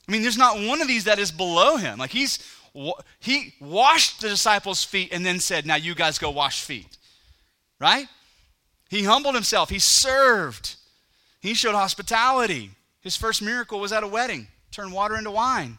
I 0.09 0.13
mean, 0.13 0.23
there's 0.23 0.39
not 0.39 0.59
one 0.59 0.81
of 0.81 0.89
these 0.89 1.05
that 1.05 1.19
is 1.19 1.31
below 1.31 1.77
him. 1.77 1.99
Like 1.99 2.11
he's 2.11 2.39
he 3.21 3.53
washed 3.61 4.23
the 4.23 4.29
disciples' 4.29 4.83
feet 4.83 5.13
and 5.13 5.27
then 5.27 5.41
said, 5.41 5.67
"Now 5.67 5.77
you 5.77 5.95
guys 5.95 6.19
go 6.19 6.31
wash 6.31 6.63
feet." 6.63 6.97
Right? 7.79 8.07
He 8.89 9.05
humbled 9.05 9.35
himself. 9.35 9.69
He 9.69 9.79
served. 9.79 10.76
He 11.47 11.55
showed 11.55 11.75
hospitality. 11.75 12.71
His 13.01 13.17
first 13.17 13.43
miracle 13.43 13.79
was 13.79 13.93
at 13.93 14.03
a 14.03 14.09
wedding, 14.09 14.49
turned 14.71 14.93
water 14.93 15.17
into 15.17 15.31
wine. 15.31 15.79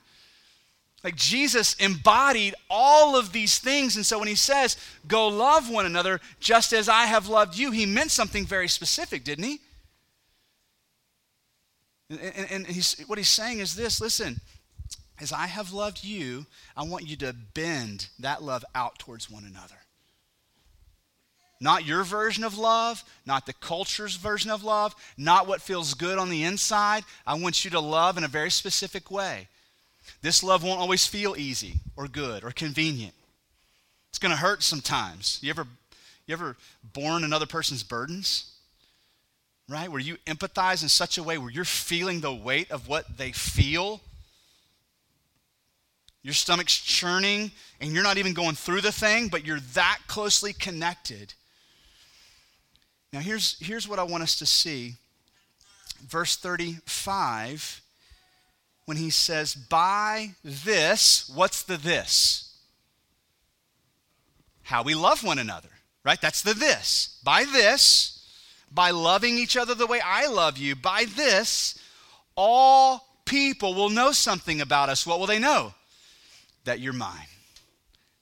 Like 1.04 1.16
Jesus 1.16 1.76
embodied 1.76 2.56
all 2.70 3.16
of 3.16 3.32
these 3.32 3.60
things. 3.60 3.96
And 3.96 4.06
so 4.06 4.20
when 4.20 4.28
he 4.28 4.36
says, 4.36 4.78
go 5.08 5.28
love 5.28 5.70
one 5.70 5.86
another 5.86 6.20
just 6.40 6.74
as 6.74 6.90
I 6.90 7.06
have 7.06 7.28
loved 7.28 7.58
you, 7.58 7.72
he 7.72 7.86
meant 7.86 8.12
something 8.12 8.46
very 8.46 8.68
specific, 8.68 9.24
didn't 9.24 9.46
he? 9.46 9.60
And, 12.10 12.20
and, 12.20 12.52
and 12.52 12.68
he's, 12.68 13.00
what 13.08 13.18
he's 13.18 13.30
saying 13.30 13.60
is 13.60 13.76
this 13.76 14.02
listen, 14.02 14.40
as 15.20 15.32
I 15.32 15.48
have 15.48 15.72
loved 15.72 16.04
you, 16.04 16.46
I 16.76 16.84
want 16.84 17.08
you 17.08 17.16
to 17.18 17.34
bend 17.54 18.08
that 18.20 18.44
love 18.44 18.64
out 18.76 19.00
towards 19.00 19.30
one 19.30 19.44
another. 19.44 19.77
Not 21.60 21.86
your 21.86 22.04
version 22.04 22.44
of 22.44 22.58
love, 22.58 23.04
not 23.26 23.46
the 23.46 23.54
culture's 23.54 24.16
version 24.16 24.52
of 24.52 24.64
love, 24.64 24.96
not 25.18 25.48
what 25.48 25.62
feels 25.62 25.96
good 25.96 26.18
on 26.18 26.30
the 26.30 26.44
inside. 26.44 27.04
I 27.26 27.34
want 27.34 27.66
you 27.66 27.72
to 27.72 27.80
love 27.80 28.18
in 28.18 28.24
a 28.24 28.28
very 28.28 28.52
specific 28.52 29.10
way. 29.10 29.48
This 30.22 30.44
love 30.44 30.64
won't 30.64 30.80
always 30.80 31.08
feel 31.08 31.36
easy 31.36 31.76
or 31.96 32.08
good 32.08 32.44
or 32.44 32.52
convenient. 32.52 33.14
It's 34.10 34.20
going 34.20 34.32
to 34.32 34.38
hurt 34.38 34.64
sometimes. 34.64 35.40
You 35.42 35.50
ever 35.50 35.68
you 36.28 36.34
ever 36.34 36.58
borne 36.94 37.24
another 37.24 37.46
person's 37.46 37.84
burdens? 37.84 38.52
Right? 39.70 39.90
Where 39.90 40.02
you 40.02 40.18
empathize 40.26 40.84
in 40.84 40.90
such 40.90 41.18
a 41.18 41.24
way 41.24 41.38
where 41.38 41.50
you're 41.50 41.66
feeling 41.66 42.20
the 42.20 42.34
weight 42.34 42.70
of 42.72 42.88
what 42.88 43.18
they 43.18 43.32
feel. 43.32 44.02
Your 46.22 46.34
stomach's 46.34 46.78
churning 46.78 47.52
and 47.80 47.94
you're 47.94 48.04
not 48.04 48.18
even 48.18 48.34
going 48.34 48.56
through 48.56 48.82
the 48.82 48.92
thing, 48.92 49.30
but 49.30 49.46
you're 49.46 49.60
that 49.74 50.00
closely 50.08 50.54
connected. 50.54 51.34
Now, 53.14 53.20
here's, 53.20 53.58
here's 53.60 53.88
what 53.88 54.00
I 54.00 54.04
want 54.04 54.24
us 54.24 54.38
to 54.40 54.46
see. 54.46 54.96
Verse 56.06 56.36
35, 56.36 57.82
when 58.86 58.98
he 58.98 59.10
says, 59.10 59.56
By 59.56 60.36
this, 60.44 61.32
what's 61.34 61.64
the 61.64 61.78
this? 61.78 62.56
How 64.64 64.84
we 64.84 64.96
love 64.96 65.24
one 65.24 65.40
another, 65.40 65.70
right? 66.04 66.20
That's 66.20 66.42
the 66.42 66.54
this. 66.54 67.20
By 67.24 67.46
this, 67.46 68.30
by 68.72 68.92
loving 68.92 69.38
each 69.38 69.56
other 69.56 69.74
the 69.74 69.88
way 69.88 70.02
I 70.04 70.28
love 70.28 70.58
you, 70.58 70.76
by 70.76 71.06
this, 71.16 71.80
all 72.36 73.06
people 73.26 73.74
will 73.74 73.90
know 73.90 74.12
something 74.12 74.62
about 74.62 74.90
us. 74.90 75.08
What 75.08 75.20
will 75.20 75.28
they 75.28 75.40
know? 75.40 75.74
That 76.66 76.80
you're 76.80 76.94
mine, 76.94 77.28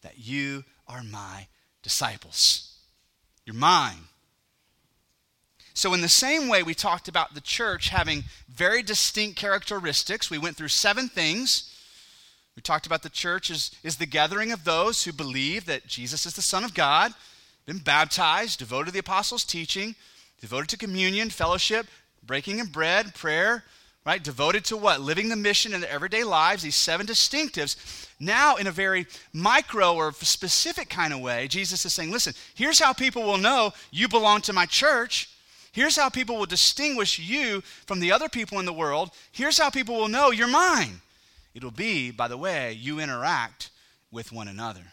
that 0.03 0.19
you 0.19 0.63
are 0.87 1.03
my 1.03 1.47
disciples. 1.81 2.75
You're 3.45 3.55
mine. 3.55 3.97
So, 5.75 5.93
in 5.93 5.99
the 5.99 6.07
same 6.07 6.47
way, 6.47 6.63
we 6.63 6.73
talked 6.73 7.09
about 7.09 7.33
the 7.33 7.41
church 7.41 7.89
having 7.89 8.23
very 8.47 8.81
distinct 8.81 9.35
characteristics. 9.35 10.31
We 10.31 10.37
went 10.37 10.55
through 10.55 10.69
seven 10.69 11.09
things. 11.09 11.69
We 12.55 12.61
talked 12.61 12.85
about 12.85 13.03
the 13.03 13.09
church 13.09 13.49
is, 13.49 13.71
is 13.83 13.97
the 13.97 14.05
gathering 14.05 14.53
of 14.53 14.63
those 14.63 15.03
who 15.03 15.11
believe 15.11 15.65
that 15.65 15.85
Jesus 15.85 16.25
is 16.25 16.33
the 16.33 16.41
Son 16.41 16.63
of 16.63 16.73
God, 16.73 17.13
been 17.65 17.79
baptized, 17.79 18.59
devoted 18.59 18.85
to 18.85 18.91
the 18.93 18.99
apostles' 18.99 19.43
teaching, 19.43 19.95
devoted 20.39 20.69
to 20.69 20.77
communion, 20.77 21.29
fellowship, 21.29 21.87
breaking 22.23 22.61
of 22.61 22.71
bread, 22.71 23.13
prayer, 23.13 23.65
right? 24.05 24.23
Devoted 24.23 24.63
to 24.65 24.77
what? 24.77 25.01
Living 25.01 25.27
the 25.27 25.35
mission 25.35 25.73
in 25.73 25.81
their 25.81 25.91
everyday 25.91 26.23
lives, 26.23 26.63
these 26.63 26.77
seven 26.77 27.05
distinctives. 27.05 28.07
Now, 28.17 28.55
in 28.55 28.67
a 28.67 28.71
very 28.71 29.07
micro 29.33 29.93
or 29.93 30.13
specific 30.13 30.87
kind 30.87 31.11
of 31.11 31.19
way, 31.19 31.49
Jesus 31.49 31.85
is 31.85 31.93
saying, 31.93 32.11
listen, 32.11 32.33
here's 32.53 32.79
how 32.79 32.93
people 32.93 33.23
will 33.23 33.37
know 33.37 33.73
you 33.91 34.07
belong 34.07 34.39
to 34.43 34.53
my 34.53 34.65
church 34.65 35.27
Here's 35.75 35.97
how 35.97 36.07
people 36.07 36.37
will 36.37 36.45
distinguish 36.45 37.19
you 37.19 37.59
from 37.85 37.99
the 37.99 38.13
other 38.13 38.29
people 38.29 38.59
in 38.59 38.65
the 38.65 38.71
world. 38.71 39.09
Here's 39.33 39.57
how 39.57 39.69
people 39.69 39.97
will 39.97 40.07
know 40.07 40.31
you're 40.31 40.47
mine. 40.47 41.01
It'll 41.53 41.69
be 41.69 42.11
by 42.11 42.29
the 42.29 42.37
way 42.37 42.71
you 42.71 43.01
interact 43.01 43.71
with 44.09 44.31
one 44.31 44.47
another. 44.47 44.83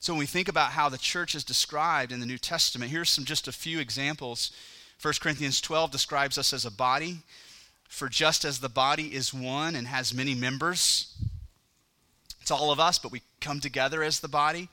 So 0.00 0.14
when 0.14 0.20
we 0.20 0.24
think 0.24 0.48
about 0.48 0.70
how 0.70 0.88
the 0.88 0.96
church 0.96 1.34
is 1.34 1.44
described 1.44 2.12
in 2.12 2.20
the 2.20 2.24
New 2.24 2.38
Testament, 2.38 2.90
here's 2.90 3.10
some 3.10 3.26
just 3.26 3.46
a 3.46 3.52
few 3.52 3.78
examples. 3.78 4.50
1 5.02 5.12
Corinthians 5.20 5.60
12 5.60 5.90
describes 5.90 6.38
us 6.38 6.54
as 6.54 6.64
a 6.64 6.70
body. 6.70 7.18
For 7.90 8.08
just 8.08 8.46
as 8.46 8.60
the 8.60 8.70
body 8.70 9.14
is 9.14 9.34
one 9.34 9.76
and 9.76 9.86
has 9.86 10.14
many 10.14 10.34
members, 10.34 11.14
it's 12.40 12.50
all 12.50 12.72
of 12.72 12.80
us, 12.80 12.98
but 12.98 13.12
we 13.12 13.20
come 13.42 13.60
together 13.60 14.02
as 14.02 14.20
the 14.20 14.28
body 14.28 14.70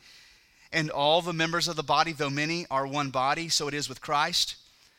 and 0.75 0.91
all 0.91 1.21
the 1.21 1.31
members 1.31 1.69
of 1.69 1.77
the 1.77 1.83
body, 1.83 2.11
though 2.11 2.29
many, 2.29 2.67
are 2.69 2.85
one 2.85 3.09
body, 3.09 3.47
so 3.47 3.69
it 3.69 3.73
is 3.73 3.87
with 3.87 4.01
Christ. 4.01 4.57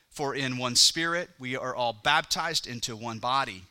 For 0.09 0.35
in 0.35 0.57
one 0.57 0.75
spirit 0.75 1.29
we 1.39 1.55
are 1.55 1.77
all 1.77 1.93
baptized 1.93 2.67
into 2.67 2.97
one 2.97 3.19
body. 3.19 3.63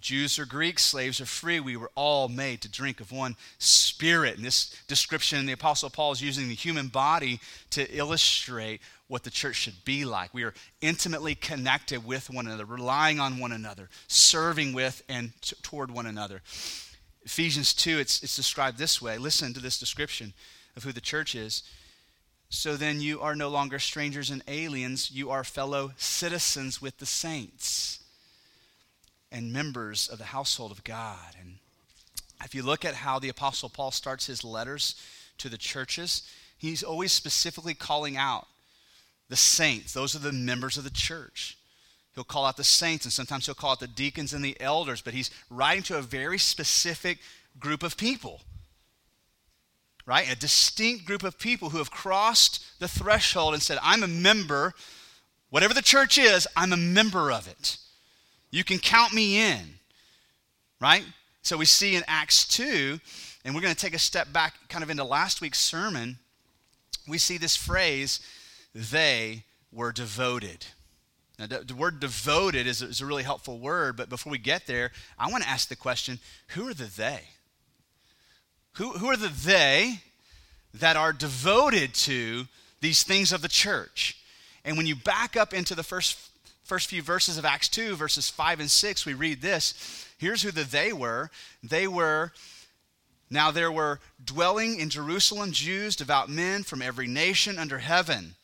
Jews 0.00 0.38
or 0.38 0.46
Greeks, 0.46 0.84
slaves 0.84 1.20
or 1.20 1.26
free, 1.26 1.58
we 1.58 1.76
were 1.76 1.90
all 1.96 2.28
made 2.28 2.62
to 2.62 2.68
drink 2.68 3.00
of 3.00 3.10
one 3.10 3.34
spirit. 3.58 4.36
And 4.36 4.44
this 4.44 4.80
description, 4.86 5.44
the 5.46 5.52
Apostle 5.52 5.90
Paul 5.90 6.12
is 6.12 6.22
using 6.22 6.46
the 6.46 6.54
human 6.54 6.86
body 6.86 7.40
to 7.70 7.84
illustrate 7.92 8.80
what 9.08 9.24
the 9.24 9.30
church 9.30 9.56
should 9.56 9.84
be 9.84 10.04
like. 10.04 10.32
We 10.32 10.44
are 10.44 10.54
intimately 10.80 11.34
connected 11.34 12.04
with 12.04 12.30
one 12.30 12.46
another, 12.46 12.64
relying 12.64 13.18
on 13.18 13.40
one 13.40 13.52
another, 13.52 13.88
serving 14.06 14.72
with 14.72 15.02
and 15.08 15.32
t- 15.42 15.56
toward 15.62 15.90
one 15.90 16.06
another. 16.06 16.42
Ephesians 17.24 17.74
2, 17.74 17.98
it's, 17.98 18.22
it's 18.22 18.36
described 18.36 18.78
this 18.78 19.02
way. 19.02 19.18
Listen 19.18 19.52
to 19.54 19.60
this 19.60 19.80
description 19.80 20.32
of 20.76 20.84
who 20.84 20.92
the 20.92 21.00
church 21.00 21.34
is. 21.34 21.62
So 22.48 22.76
then 22.76 23.00
you 23.00 23.20
are 23.20 23.34
no 23.34 23.48
longer 23.48 23.78
strangers 23.78 24.30
and 24.30 24.42
aliens, 24.46 25.10
you 25.10 25.30
are 25.30 25.44
fellow 25.44 25.92
citizens 25.96 26.80
with 26.80 26.98
the 26.98 27.06
saints 27.06 28.00
and 29.32 29.52
members 29.52 30.08
of 30.08 30.18
the 30.18 30.24
household 30.24 30.70
of 30.70 30.84
God. 30.84 31.34
And 31.40 31.56
if 32.44 32.54
you 32.54 32.62
look 32.62 32.84
at 32.84 32.94
how 32.94 33.18
the 33.18 33.28
Apostle 33.28 33.68
Paul 33.68 33.90
starts 33.90 34.26
his 34.26 34.44
letters 34.44 34.94
to 35.38 35.48
the 35.48 35.58
churches, 35.58 36.22
he's 36.56 36.84
always 36.84 37.10
specifically 37.10 37.74
calling 37.74 38.16
out 38.16 38.46
the 39.28 39.36
saints. 39.36 39.92
Those 39.92 40.14
are 40.14 40.20
the 40.20 40.32
members 40.32 40.76
of 40.76 40.84
the 40.84 40.90
church. 40.90 41.58
He'll 42.14 42.22
call 42.22 42.46
out 42.46 42.56
the 42.56 42.62
saints, 42.62 43.04
and 43.04 43.12
sometimes 43.12 43.46
he'll 43.46 43.56
call 43.56 43.72
out 43.72 43.80
the 43.80 43.88
deacons 43.88 44.32
and 44.32 44.44
the 44.44 44.56
elders, 44.60 45.02
but 45.02 45.14
he's 45.14 45.32
writing 45.50 45.82
to 45.84 45.98
a 45.98 46.02
very 46.02 46.38
specific 46.38 47.18
group 47.58 47.82
of 47.82 47.96
people 47.96 48.40
right? 50.06 50.30
A 50.30 50.36
distinct 50.36 51.04
group 51.04 51.22
of 51.22 51.38
people 51.38 51.70
who 51.70 51.78
have 51.78 51.90
crossed 51.90 52.64
the 52.78 52.88
threshold 52.88 53.54
and 53.54 53.62
said, 53.62 53.78
I'm 53.82 54.02
a 54.02 54.08
member. 54.08 54.74
Whatever 55.50 55.74
the 55.74 55.82
church 55.82 56.18
is, 56.18 56.46
I'm 56.56 56.72
a 56.72 56.76
member 56.76 57.32
of 57.32 57.48
it. 57.48 57.78
You 58.50 58.64
can 58.64 58.78
count 58.78 59.12
me 59.12 59.38
in, 59.38 59.78
right? 60.80 61.04
So 61.42 61.56
we 61.56 61.64
see 61.64 61.96
in 61.96 62.04
Acts 62.06 62.46
2, 62.48 63.00
and 63.44 63.54
we're 63.54 63.60
going 63.60 63.74
to 63.74 63.80
take 63.80 63.94
a 63.94 63.98
step 63.98 64.32
back 64.32 64.54
kind 64.68 64.84
of 64.84 64.90
into 64.90 65.04
last 65.04 65.40
week's 65.40 65.60
sermon. 65.60 66.18
We 67.08 67.18
see 67.18 67.38
this 67.38 67.56
phrase, 67.56 68.20
they 68.74 69.44
were 69.72 69.92
devoted. 69.92 70.66
Now, 71.38 71.46
the 71.46 71.74
word 71.74 71.98
devoted 71.98 72.66
is 72.66 72.80
a, 72.80 72.86
is 72.86 73.00
a 73.00 73.06
really 73.06 73.24
helpful 73.24 73.58
word, 73.58 73.96
but 73.96 74.08
before 74.08 74.30
we 74.30 74.38
get 74.38 74.66
there, 74.66 74.92
I 75.18 75.30
want 75.30 75.42
to 75.42 75.48
ask 75.48 75.68
the 75.68 75.76
question 75.76 76.20
who 76.48 76.68
are 76.68 76.74
the 76.74 76.84
they? 76.84 77.22
Who, 78.74 78.92
who 78.92 79.06
are 79.06 79.16
the 79.16 79.28
they 79.28 80.00
that 80.74 80.96
are 80.96 81.12
devoted 81.12 81.94
to 81.94 82.46
these 82.80 83.04
things 83.04 83.32
of 83.32 83.40
the 83.40 83.48
church? 83.48 84.16
And 84.64 84.76
when 84.76 84.86
you 84.86 84.96
back 84.96 85.36
up 85.36 85.54
into 85.54 85.74
the 85.74 85.82
first, 85.82 86.18
first 86.64 86.88
few 86.88 87.02
verses 87.02 87.38
of 87.38 87.44
Acts 87.44 87.68
2, 87.68 87.94
verses 87.94 88.28
5 88.30 88.60
and 88.60 88.70
6, 88.70 89.06
we 89.06 89.14
read 89.14 89.42
this. 89.42 90.08
Here's 90.18 90.42
who 90.42 90.50
the 90.50 90.64
they 90.64 90.92
were. 90.92 91.30
They 91.62 91.86
were, 91.86 92.32
now 93.30 93.52
there 93.52 93.70
were 93.70 94.00
dwelling 94.24 94.80
in 94.80 94.90
Jerusalem 94.90 95.52
Jews, 95.52 95.94
devout 95.94 96.28
men 96.28 96.64
from 96.64 96.82
every 96.82 97.06
nation 97.06 97.58
under 97.58 97.78
heaven. 97.78 98.34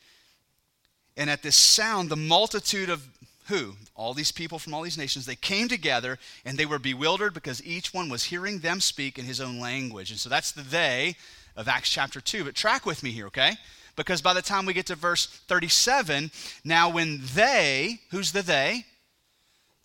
And 1.17 1.29
at 1.29 1.43
this 1.43 1.57
sound, 1.57 2.09
the 2.09 2.15
multitude 2.15 2.89
of 2.89 3.05
who? 3.45 3.73
All 3.95 4.13
these 4.13 4.31
people 4.31 4.59
from 4.59 4.73
all 4.73 4.81
these 4.81 4.97
nations, 4.97 5.25
they 5.25 5.35
came 5.35 5.67
together 5.67 6.19
and 6.45 6.57
they 6.57 6.65
were 6.65 6.79
bewildered 6.79 7.33
because 7.33 7.65
each 7.65 7.93
one 7.93 8.09
was 8.09 8.25
hearing 8.25 8.59
them 8.59 8.79
speak 8.79 9.17
in 9.17 9.25
his 9.25 9.41
own 9.41 9.59
language. 9.59 10.11
And 10.11 10.19
so 10.19 10.29
that's 10.29 10.51
the 10.51 10.61
they 10.61 11.15
of 11.55 11.67
Acts 11.67 11.89
chapter 11.89 12.21
2. 12.21 12.43
But 12.43 12.55
track 12.55 12.85
with 12.85 13.03
me 13.03 13.11
here, 13.11 13.27
okay? 13.27 13.53
Because 13.95 14.21
by 14.21 14.33
the 14.33 14.41
time 14.41 14.65
we 14.65 14.73
get 14.73 14.85
to 14.87 14.95
verse 14.95 15.25
37, 15.25 16.31
now 16.63 16.89
when 16.89 17.21
they, 17.33 17.99
who's 18.11 18.31
the 18.31 18.41
they? 18.41 18.85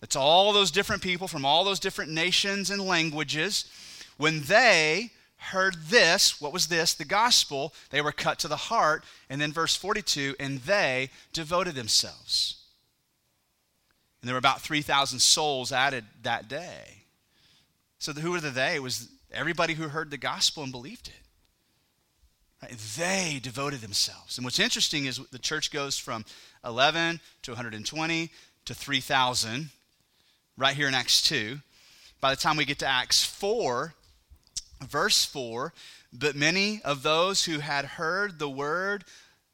It's 0.01 0.15
all 0.15 0.53
those 0.53 0.71
different 0.71 1.01
people 1.01 1.27
from 1.27 1.43
all 1.43 1.63
those 1.63 1.79
different 1.79 2.11
nations 2.11 2.69
and 2.69 2.81
languages. 2.81 3.65
When 4.17 4.43
they 4.43 5.11
heard 5.37 5.75
this, 5.87 6.39
what 6.39 6.53
was 6.53 6.67
this? 6.67 6.93
The 6.93 7.05
gospel, 7.05 7.73
they 7.89 8.01
were 8.01 8.11
cut 8.11 8.39
to 8.39 8.47
the 8.47 8.55
heart. 8.55 9.03
And 9.29 9.41
then 9.41 9.51
verse 9.51 9.75
42, 9.75 10.35
and 10.39 10.59
they 10.59 11.09
devoted 11.33 11.75
themselves. 11.75 12.57
And 14.21 14.27
there 14.27 14.33
were 14.33 14.39
about 14.39 14.61
3,000 14.61 15.19
souls 15.19 15.71
added 15.71 16.05
that 16.23 16.47
day. 16.47 17.03
So 17.99 18.13
who 18.13 18.31
were 18.31 18.41
the 18.41 18.49
they? 18.49 18.75
It 18.75 18.83
was 18.83 19.09
everybody 19.31 19.73
who 19.73 19.89
heard 19.89 20.11
the 20.11 20.17
gospel 20.17 20.63
and 20.63 20.71
believed 20.71 21.07
it. 21.07 21.13
Right? 22.61 22.77
They 22.97 23.39
devoted 23.41 23.81
themselves. 23.81 24.37
And 24.37 24.45
what's 24.45 24.59
interesting 24.59 25.05
is 25.05 25.19
the 25.31 25.39
church 25.39 25.71
goes 25.71 25.97
from 25.97 26.25
11 26.65 27.19
to 27.43 27.51
120 27.51 28.31
to 28.65 28.73
3,000 28.73 29.69
right 30.57 30.75
here 30.75 30.87
in 30.87 30.95
Acts 30.95 31.21
2. 31.21 31.59
By 32.19 32.31
the 32.31 32.41
time 32.41 32.57
we 32.57 32.65
get 32.65 32.79
to 32.79 32.87
Acts 32.87 33.23
4, 33.23 33.93
verse 34.87 35.23
4, 35.23 35.73
but 36.11 36.35
many 36.35 36.81
of 36.83 37.03
those 37.03 37.45
who 37.45 37.59
had 37.59 37.85
heard 37.85 38.39
the 38.39 38.49
word 38.49 39.03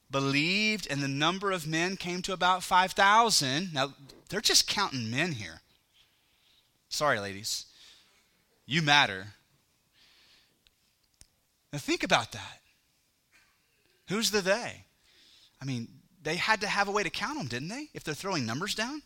believed, 0.10 0.88
and 0.90 1.02
the 1.02 1.08
number 1.08 1.52
of 1.52 1.68
men 1.68 1.98
came 1.98 2.22
to 2.22 2.34
about 2.34 2.64
5,000. 2.64 3.74
Now, 3.74 3.94
they're 4.34 4.42
just 4.42 4.68
counting 4.68 5.12
men 5.12 5.32
here. 5.32 5.62
Sorry, 6.90 7.20
ladies. 7.20 7.68
You 8.66 8.82
matter. 8.82 9.28
Now, 11.72 11.78
think 11.78 12.04
about 12.04 12.32
that. 12.32 12.62
Who's 14.10 14.32
the 14.32 14.42
they? 14.42 14.86
I 15.62 15.66
mean, 15.66 15.88
they 16.24 16.38
had 16.38 16.62
to 16.62 16.68
have 16.68 16.88
a 16.88 16.92
way 16.92 17.04
to 17.04 17.12
count 17.12 17.38
them, 17.38 17.46
didn't 17.46 17.68
they? 17.68 17.90
If 17.94 18.04
they're 18.04 18.16
throwing 18.16 18.44
numbers 18.44 18.74
down? 18.74 19.04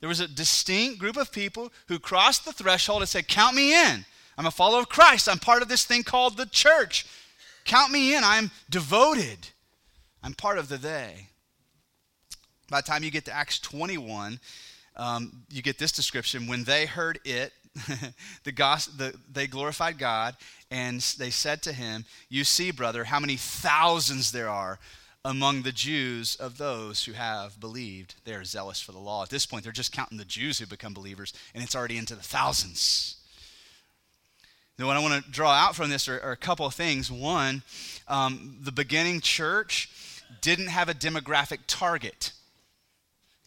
There 0.00 0.08
was 0.08 0.20
a 0.20 0.28
distinct 0.28 0.98
group 0.98 1.18
of 1.18 1.30
people 1.30 1.70
who 1.88 1.98
crossed 1.98 2.46
the 2.46 2.54
threshold 2.54 3.02
and 3.02 3.08
said, 3.10 3.28
Count 3.28 3.54
me 3.54 3.74
in. 3.74 4.06
I'm 4.38 4.46
a 4.46 4.50
follower 4.50 4.80
of 4.80 4.88
Christ. 4.88 5.28
I'm 5.28 5.40
part 5.40 5.60
of 5.60 5.68
this 5.68 5.84
thing 5.84 6.04
called 6.04 6.38
the 6.38 6.46
church. 6.46 7.04
Count 7.66 7.92
me 7.92 8.16
in. 8.16 8.24
I'm 8.24 8.50
devoted. 8.70 9.50
I'm 10.22 10.32
part 10.32 10.56
of 10.56 10.70
the 10.70 10.78
they. 10.78 11.28
By 12.72 12.80
the 12.80 12.86
time 12.86 13.04
you 13.04 13.10
get 13.10 13.26
to 13.26 13.36
Acts 13.36 13.58
21, 13.58 14.40
um, 14.96 15.44
you 15.50 15.60
get 15.60 15.76
this 15.76 15.92
description. 15.92 16.46
When 16.46 16.64
they 16.64 16.86
heard 16.86 17.20
it, 17.22 17.52
the, 18.44 18.52
gospel, 18.52 18.94
the, 18.96 19.14
they 19.30 19.46
glorified 19.46 19.98
God, 19.98 20.36
and 20.70 20.98
they 21.18 21.28
said 21.28 21.60
to 21.64 21.74
him, 21.74 22.06
You 22.30 22.44
see, 22.44 22.70
brother, 22.70 23.04
how 23.04 23.20
many 23.20 23.36
thousands 23.36 24.32
there 24.32 24.48
are 24.48 24.78
among 25.22 25.62
the 25.62 25.72
Jews 25.72 26.34
of 26.36 26.56
those 26.56 27.04
who 27.04 27.12
have 27.12 27.60
believed. 27.60 28.14
They 28.24 28.32
are 28.32 28.42
zealous 28.42 28.80
for 28.80 28.92
the 28.92 28.98
law. 28.98 29.22
At 29.22 29.28
this 29.28 29.44
point, 29.44 29.64
they're 29.64 29.72
just 29.72 29.92
counting 29.92 30.16
the 30.16 30.24
Jews 30.24 30.58
who 30.58 30.64
become 30.64 30.94
believers, 30.94 31.34
and 31.54 31.62
it's 31.62 31.76
already 31.76 31.98
into 31.98 32.14
the 32.14 32.22
thousands. 32.22 33.16
Now, 34.78 34.86
what 34.86 34.96
I 34.96 35.00
want 35.00 35.22
to 35.22 35.30
draw 35.30 35.52
out 35.52 35.76
from 35.76 35.90
this 35.90 36.08
are, 36.08 36.18
are 36.22 36.32
a 36.32 36.38
couple 36.38 36.64
of 36.64 36.72
things. 36.72 37.12
One, 37.12 37.64
um, 38.08 38.56
the 38.62 38.72
beginning 38.72 39.20
church 39.20 39.90
didn't 40.40 40.68
have 40.68 40.88
a 40.88 40.94
demographic 40.94 41.58
target. 41.66 42.32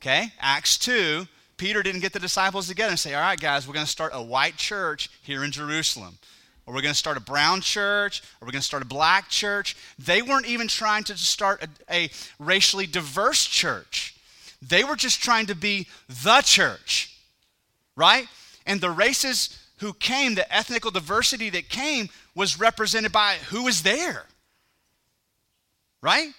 Okay? 0.05 0.31
Acts 0.39 0.77
2, 0.77 1.25
Peter 1.57 1.81
didn't 1.81 2.01
get 2.01 2.13
the 2.13 2.19
disciples 2.19 2.67
together 2.67 2.91
and 2.91 2.99
say, 2.99 3.15
All 3.15 3.21
right, 3.21 3.39
guys, 3.39 3.67
we're 3.67 3.73
going 3.73 3.87
to 3.87 3.91
start 3.91 4.11
a 4.13 4.21
white 4.21 4.55
church 4.55 5.09
here 5.23 5.43
in 5.43 5.49
Jerusalem. 5.49 6.19
Or 6.67 6.75
we're 6.75 6.83
going 6.83 6.93
to 6.93 6.97
start 6.97 7.17
a 7.17 7.21
brown 7.21 7.61
church, 7.61 8.21
or 8.39 8.45
we're 8.45 8.51
going 8.51 8.61
to 8.61 8.67
start 8.67 8.83
a 8.83 8.87
black 8.87 9.29
church. 9.29 9.75
They 9.97 10.21
weren't 10.21 10.45
even 10.45 10.67
trying 10.67 11.05
to 11.05 11.17
start 11.17 11.63
a, 11.63 11.95
a 12.03 12.09
racially 12.37 12.85
diverse 12.85 13.45
church. 13.47 14.15
They 14.61 14.83
were 14.83 14.95
just 14.95 15.23
trying 15.23 15.47
to 15.47 15.55
be 15.55 15.87
the 16.23 16.41
church, 16.43 17.17
right? 17.95 18.27
And 18.67 18.81
the 18.81 18.91
races 18.91 19.57
who 19.77 19.93
came, 19.93 20.35
the 20.35 20.51
ethnical 20.55 20.91
diversity 20.91 21.49
that 21.51 21.69
came, 21.69 22.09
was 22.35 22.59
represented 22.59 23.11
by 23.11 23.37
who 23.49 23.63
was 23.63 23.81
there, 23.81 24.25
right? 26.01 26.29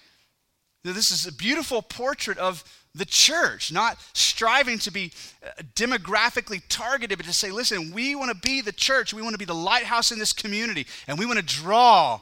This 0.84 1.10
is 1.10 1.26
a 1.26 1.32
beautiful 1.32 1.82
portrait 1.82 2.38
of 2.38 2.62
the 2.96 3.04
church, 3.04 3.70
not 3.70 3.98
striving 4.14 4.78
to 4.80 4.90
be 4.90 5.12
uh, 5.44 5.62
demographically 5.74 6.62
targeted, 6.68 7.18
but 7.18 7.26
to 7.26 7.32
say, 7.32 7.50
listen, 7.50 7.92
we 7.92 8.14
want 8.14 8.30
to 8.30 8.36
be 8.36 8.60
the 8.60 8.72
church. 8.72 9.12
We 9.12 9.22
want 9.22 9.34
to 9.34 9.38
be 9.38 9.44
the 9.44 9.54
lighthouse 9.54 10.10
in 10.10 10.18
this 10.18 10.32
community, 10.32 10.86
and 11.06 11.18
we 11.18 11.26
want 11.26 11.38
to 11.38 11.44
draw 11.44 12.20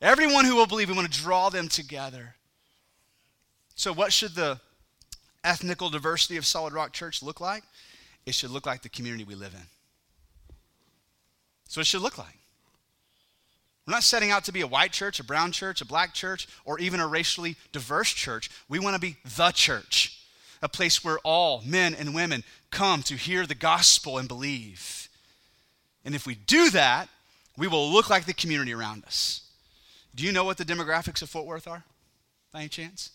everyone 0.00 0.44
who 0.44 0.54
will 0.54 0.66
believe, 0.66 0.88
we 0.88 0.94
want 0.94 1.12
to 1.12 1.20
draw 1.20 1.48
them 1.50 1.68
together. 1.68 2.36
So, 3.74 3.92
what 3.92 4.12
should 4.12 4.34
the 4.34 4.60
ethnical 5.42 5.90
diversity 5.90 6.36
of 6.36 6.46
Solid 6.46 6.72
Rock 6.72 6.92
Church 6.92 7.22
look 7.22 7.40
like? 7.40 7.64
It 8.24 8.34
should 8.34 8.50
look 8.50 8.66
like 8.66 8.82
the 8.82 8.88
community 8.88 9.24
we 9.24 9.34
live 9.34 9.52
in. 9.52 9.66
So, 11.66 11.80
it 11.80 11.86
should 11.86 12.02
look 12.02 12.18
like. 12.18 12.38
We're 13.86 13.92
not 13.92 14.02
setting 14.02 14.30
out 14.30 14.44
to 14.44 14.52
be 14.52 14.62
a 14.62 14.66
white 14.66 14.92
church, 14.92 15.20
a 15.20 15.24
brown 15.24 15.52
church, 15.52 15.80
a 15.80 15.86
black 15.86 16.14
church, 16.14 16.48
or 16.64 16.78
even 16.78 17.00
a 17.00 17.06
racially 17.06 17.56
diverse 17.72 18.10
church. 18.10 18.50
We 18.68 18.78
want 18.78 18.94
to 18.94 19.00
be 19.00 19.16
the 19.36 19.50
church, 19.50 20.18
a 20.62 20.68
place 20.68 21.04
where 21.04 21.18
all 21.18 21.62
men 21.66 21.94
and 21.94 22.14
women 22.14 22.44
come 22.70 23.02
to 23.02 23.14
hear 23.14 23.46
the 23.46 23.54
gospel 23.54 24.16
and 24.16 24.26
believe. 24.26 25.08
And 26.04 26.14
if 26.14 26.26
we 26.26 26.34
do 26.34 26.70
that, 26.70 27.08
we 27.58 27.68
will 27.68 27.90
look 27.90 28.08
like 28.08 28.24
the 28.24 28.34
community 28.34 28.72
around 28.72 29.04
us. 29.04 29.42
Do 30.14 30.24
you 30.24 30.32
know 30.32 30.44
what 30.44 30.56
the 30.56 30.64
demographics 30.64 31.22
of 31.22 31.28
Fort 31.28 31.46
Worth 31.46 31.68
are, 31.68 31.84
by 32.52 32.60
any 32.60 32.68
chance? 32.68 33.10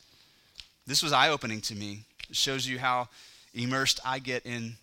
This 0.86 1.02
was 1.02 1.14
eye 1.14 1.30
opening 1.30 1.62
to 1.62 1.76
me. 1.76 2.04
It 2.30 2.36
shows 2.36 2.68
you 2.68 2.78
how 2.78 3.10
immersed 3.54 4.00
I 4.06 4.20
get 4.20 4.46
in 4.46 4.76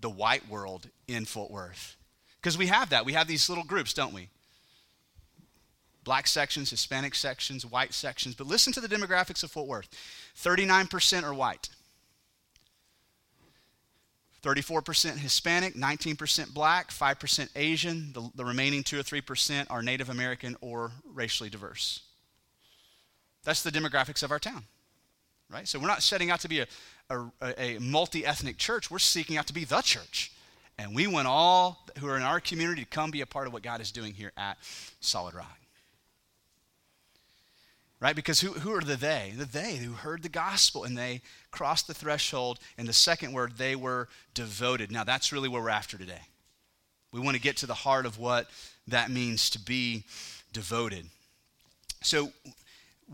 the 0.00 0.08
white 0.10 0.48
world 0.48 0.88
in 1.06 1.26
Fort 1.26 1.50
Worth. 1.50 1.96
Because 2.40 2.56
we 2.56 2.68
have 2.68 2.90
that. 2.90 3.04
We 3.04 3.12
have 3.12 3.26
these 3.26 3.48
little 3.48 3.64
groups, 3.64 3.92
don't 3.92 4.14
we? 4.14 4.28
Black 6.04 6.26
sections, 6.26 6.70
Hispanic 6.70 7.14
sections, 7.14 7.64
white 7.66 7.94
sections. 7.94 8.34
But 8.34 8.46
listen 8.46 8.72
to 8.74 8.80
the 8.80 8.88
demographics 8.88 9.42
of 9.42 9.50
Fort 9.50 9.66
Worth 9.66 9.88
39% 10.36 11.22
are 11.24 11.34
white, 11.34 11.68
34% 14.42 15.16
Hispanic, 15.16 15.74
19% 15.74 16.52
black, 16.52 16.90
5% 16.90 17.48
Asian. 17.56 18.12
The, 18.12 18.30
the 18.34 18.44
remaining 18.44 18.82
2 18.82 19.00
or 19.00 19.02
3% 19.02 19.66
are 19.70 19.82
Native 19.82 20.10
American 20.10 20.56
or 20.60 20.92
racially 21.12 21.48
diverse. 21.48 22.02
That's 23.42 23.62
the 23.62 23.70
demographics 23.70 24.22
of 24.22 24.30
our 24.30 24.38
town, 24.38 24.64
right? 25.50 25.66
So 25.66 25.78
we're 25.78 25.86
not 25.86 26.02
setting 26.02 26.30
out 26.30 26.40
to 26.40 26.48
be 26.48 26.60
a, 26.60 26.66
a, 27.10 27.30
a 27.58 27.78
multi 27.78 28.24
ethnic 28.24 28.58
church, 28.58 28.90
we're 28.90 28.98
seeking 28.98 29.36
out 29.36 29.46
to 29.48 29.54
be 29.54 29.64
the 29.64 29.80
church. 29.80 30.30
And 30.76 30.94
we 30.94 31.06
want 31.06 31.28
all 31.28 31.86
who 31.98 32.08
are 32.08 32.16
in 32.16 32.22
our 32.22 32.40
community 32.40 32.82
to 32.82 32.88
come 32.88 33.12
be 33.12 33.20
a 33.20 33.26
part 33.26 33.46
of 33.46 33.52
what 33.52 33.62
God 33.62 33.80
is 33.80 33.92
doing 33.92 34.12
here 34.12 34.32
at 34.36 34.58
Solid 35.00 35.34
Rock 35.34 35.63
right? 38.04 38.14
Because 38.14 38.42
who, 38.42 38.52
who 38.52 38.70
are 38.74 38.82
the 38.82 38.96
they? 38.96 39.32
The 39.34 39.46
they 39.46 39.76
who 39.76 39.94
heard 39.94 40.22
the 40.22 40.28
gospel 40.28 40.84
and 40.84 40.96
they 40.96 41.22
crossed 41.50 41.86
the 41.86 41.94
threshold. 41.94 42.58
And 42.76 42.86
the 42.86 42.92
second 42.92 43.32
word, 43.32 43.56
they 43.56 43.74
were 43.74 44.10
devoted. 44.34 44.92
Now, 44.92 45.04
that's 45.04 45.32
really 45.32 45.48
where 45.48 45.62
we're 45.62 45.70
after 45.70 45.96
today. 45.96 46.20
We 47.12 47.20
want 47.20 47.34
to 47.34 47.40
get 47.40 47.56
to 47.58 47.66
the 47.66 47.72
heart 47.72 48.04
of 48.04 48.18
what 48.18 48.50
that 48.88 49.10
means 49.10 49.48
to 49.50 49.58
be 49.58 50.04
devoted. 50.52 51.06
So, 52.02 52.30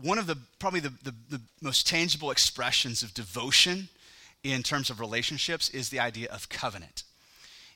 one 0.01 0.17
of 0.17 0.27
the 0.27 0.37
probably 0.59 0.81
the, 0.81 0.93
the, 1.03 1.15
the 1.29 1.41
most 1.61 1.87
tangible 1.87 2.29
expressions 2.29 3.01
of 3.01 3.13
devotion 3.13 3.87
in 4.43 4.61
terms 4.61 4.89
of 4.89 4.99
relationships 4.99 5.69
is 5.69 5.87
the 5.87 6.01
idea 6.01 6.29
of 6.31 6.49
covenant. 6.49 7.03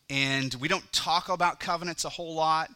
And 0.09 0.53
we 0.55 0.67
don't 0.67 0.91
talk 0.91 1.29
about 1.29 1.61
covenants 1.61 2.03
a 2.03 2.09
whole 2.09 2.35
lot 2.35 2.71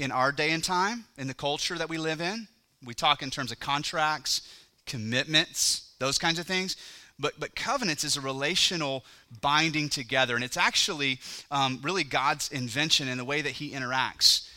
in 0.00 0.10
our 0.10 0.32
day 0.32 0.50
and 0.50 0.64
time, 0.64 1.04
in 1.16 1.28
the 1.28 1.34
culture 1.34 1.78
that 1.78 1.88
we 1.88 1.98
live 1.98 2.20
in. 2.20 2.48
We 2.84 2.94
talk 2.94 3.22
in 3.22 3.30
terms 3.30 3.52
of 3.52 3.60
contracts, 3.60 4.42
commitments, 4.86 5.92
those 5.98 6.18
kinds 6.18 6.38
of 6.38 6.46
things. 6.46 6.76
But, 7.18 7.40
but 7.40 7.54
covenants 7.54 8.04
is 8.04 8.16
a 8.16 8.20
relational 8.20 9.04
binding 9.40 9.88
together, 9.88 10.34
and 10.34 10.44
it's 10.44 10.58
actually 10.58 11.18
um, 11.50 11.80
really 11.82 12.04
God's 12.04 12.50
invention 12.50 13.08
in 13.08 13.16
the 13.16 13.24
way 13.24 13.40
that 13.40 13.52
He 13.52 13.70
interacts 13.70 14.48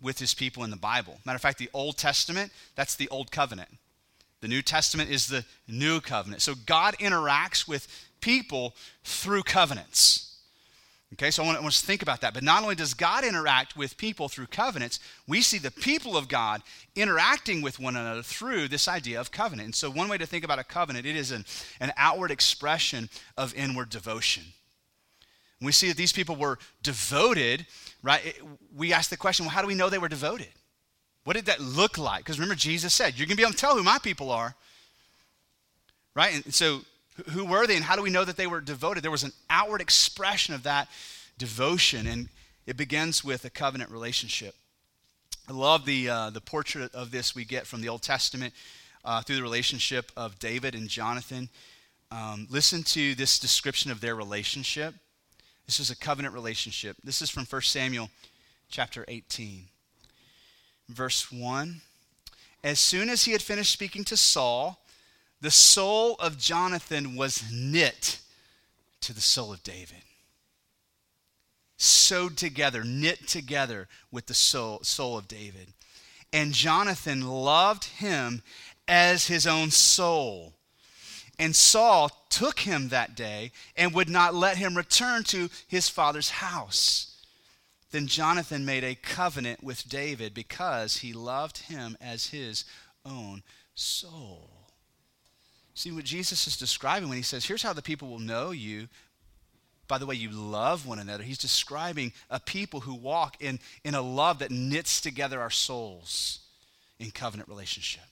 with 0.00 0.18
His 0.18 0.32
people 0.32 0.64
in 0.64 0.70
the 0.70 0.76
Bible. 0.76 1.18
Matter 1.26 1.36
of 1.36 1.42
fact, 1.42 1.58
the 1.58 1.70
Old 1.74 1.98
Testament, 1.98 2.52
that's 2.74 2.96
the 2.96 3.08
Old 3.10 3.30
Covenant. 3.30 3.68
The 4.40 4.48
New 4.48 4.62
Testament 4.62 5.10
is 5.10 5.26
the 5.26 5.44
New 5.68 6.00
Covenant. 6.00 6.40
So 6.40 6.54
God 6.54 6.96
interacts 6.98 7.68
with 7.68 7.86
people 8.20 8.74
through 9.04 9.42
covenants. 9.42 10.25
Okay, 11.12 11.30
so 11.30 11.42
I 11.42 11.46
want, 11.46 11.58
I 11.58 11.60
want 11.60 11.72
us 11.72 11.80
to 11.80 11.86
think 11.86 12.02
about 12.02 12.20
that. 12.22 12.34
But 12.34 12.42
not 12.42 12.62
only 12.62 12.74
does 12.74 12.92
God 12.92 13.24
interact 13.24 13.76
with 13.76 13.96
people 13.96 14.28
through 14.28 14.46
covenants, 14.46 14.98
we 15.28 15.40
see 15.40 15.58
the 15.58 15.70
people 15.70 16.16
of 16.16 16.26
God 16.26 16.62
interacting 16.96 17.62
with 17.62 17.78
one 17.78 17.94
another 17.94 18.22
through 18.22 18.68
this 18.68 18.88
idea 18.88 19.20
of 19.20 19.30
covenant. 19.30 19.66
And 19.66 19.74
so, 19.74 19.88
one 19.88 20.08
way 20.08 20.18
to 20.18 20.26
think 20.26 20.44
about 20.44 20.58
a 20.58 20.64
covenant, 20.64 21.06
it 21.06 21.14
is 21.14 21.30
an, 21.30 21.44
an 21.80 21.92
outward 21.96 22.32
expression 22.32 23.08
of 23.36 23.54
inward 23.54 23.88
devotion. 23.88 24.42
we 25.60 25.70
see 25.70 25.88
that 25.88 25.96
these 25.96 26.12
people 26.12 26.34
were 26.34 26.58
devoted, 26.82 27.66
right? 28.02 28.40
we 28.74 28.92
ask 28.92 29.08
the 29.08 29.16
question, 29.16 29.46
well, 29.46 29.54
how 29.54 29.62
do 29.62 29.68
we 29.68 29.74
know 29.74 29.88
they 29.88 29.98
were 29.98 30.08
devoted? 30.08 30.48
What 31.22 31.34
did 31.34 31.46
that 31.46 31.60
look 31.60 31.98
like? 31.98 32.24
Because 32.24 32.38
remember, 32.38 32.54
Jesus 32.54 32.94
said, 32.94 33.16
You're 33.16 33.26
going 33.26 33.36
to 33.36 33.36
be 33.36 33.42
able 33.42 33.52
to 33.52 33.58
tell 33.58 33.76
who 33.76 33.82
my 33.82 33.98
people 33.98 34.30
are. 34.30 34.54
Right? 36.14 36.44
And 36.44 36.54
so 36.54 36.82
who 37.30 37.44
were 37.44 37.66
they 37.66 37.76
and 37.76 37.84
how 37.84 37.96
do 37.96 38.02
we 38.02 38.10
know 38.10 38.24
that 38.24 38.36
they 38.36 38.46
were 38.46 38.60
devoted? 38.60 39.02
There 39.02 39.10
was 39.10 39.24
an 39.24 39.32
outward 39.48 39.80
expression 39.80 40.54
of 40.54 40.62
that 40.64 40.88
devotion, 41.38 42.06
and 42.06 42.28
it 42.66 42.76
begins 42.76 43.24
with 43.24 43.44
a 43.44 43.50
covenant 43.50 43.90
relationship. 43.90 44.54
I 45.48 45.52
love 45.52 45.84
the, 45.84 46.08
uh, 46.08 46.30
the 46.30 46.40
portrait 46.40 46.94
of 46.94 47.10
this 47.10 47.34
we 47.34 47.44
get 47.44 47.66
from 47.66 47.80
the 47.80 47.88
Old 47.88 48.02
Testament 48.02 48.52
uh, 49.04 49.22
through 49.22 49.36
the 49.36 49.42
relationship 49.42 50.10
of 50.16 50.38
David 50.38 50.74
and 50.74 50.88
Jonathan. 50.88 51.48
Um, 52.10 52.46
listen 52.50 52.82
to 52.84 53.14
this 53.14 53.38
description 53.38 53.90
of 53.90 54.00
their 54.00 54.14
relationship. 54.14 54.94
This 55.66 55.80
is 55.80 55.90
a 55.90 55.96
covenant 55.96 56.34
relationship. 56.34 56.96
This 57.02 57.22
is 57.22 57.30
from 57.30 57.44
1 57.44 57.62
Samuel 57.62 58.10
chapter 58.68 59.04
18, 59.08 59.64
verse 60.88 61.30
1. 61.30 61.80
As 62.64 62.80
soon 62.80 63.08
as 63.08 63.24
he 63.24 63.32
had 63.32 63.42
finished 63.42 63.72
speaking 63.72 64.04
to 64.04 64.16
Saul, 64.16 64.80
the 65.40 65.50
soul 65.50 66.16
of 66.18 66.38
Jonathan 66.38 67.16
was 67.16 67.44
knit 67.52 68.20
to 69.02 69.12
the 69.12 69.20
soul 69.20 69.52
of 69.52 69.62
David. 69.62 70.02
Sewed 71.76 72.36
together, 72.36 72.82
knit 72.84 73.28
together 73.28 73.86
with 74.10 74.26
the 74.26 74.34
soul, 74.34 74.80
soul 74.82 75.18
of 75.18 75.28
David. 75.28 75.74
And 76.32 76.52
Jonathan 76.52 77.20
loved 77.28 77.84
him 77.84 78.42
as 78.88 79.26
his 79.26 79.46
own 79.46 79.70
soul. 79.70 80.54
And 81.38 81.54
Saul 81.54 82.10
took 82.30 82.60
him 82.60 82.88
that 82.88 83.14
day 83.14 83.52
and 83.76 83.92
would 83.92 84.08
not 84.08 84.34
let 84.34 84.56
him 84.56 84.74
return 84.74 85.22
to 85.24 85.50
his 85.68 85.88
father's 85.88 86.30
house. 86.30 87.16
Then 87.90 88.06
Jonathan 88.06 88.64
made 88.64 88.84
a 88.84 88.94
covenant 88.94 89.62
with 89.62 89.88
David 89.88 90.32
because 90.32 90.98
he 90.98 91.12
loved 91.12 91.58
him 91.58 91.96
as 92.00 92.28
his 92.28 92.64
own 93.04 93.42
soul. 93.74 94.55
See 95.76 95.92
what 95.92 96.04
Jesus 96.04 96.46
is 96.46 96.56
describing 96.56 97.10
when 97.10 97.18
he 97.18 97.22
says, 97.22 97.44
Here's 97.44 97.62
how 97.62 97.74
the 97.74 97.82
people 97.82 98.08
will 98.08 98.18
know 98.18 98.50
you 98.50 98.88
by 99.88 99.98
the 99.98 100.06
way 100.06 100.14
you 100.14 100.30
love 100.30 100.86
one 100.86 100.98
another. 100.98 101.22
He's 101.22 101.36
describing 101.36 102.14
a 102.30 102.40
people 102.40 102.80
who 102.80 102.94
walk 102.94 103.36
in, 103.40 103.60
in 103.84 103.94
a 103.94 104.00
love 104.00 104.38
that 104.38 104.50
knits 104.50 105.02
together 105.02 105.38
our 105.38 105.50
souls 105.50 106.40
in 106.98 107.10
covenant 107.10 107.50
relationship. 107.50 108.04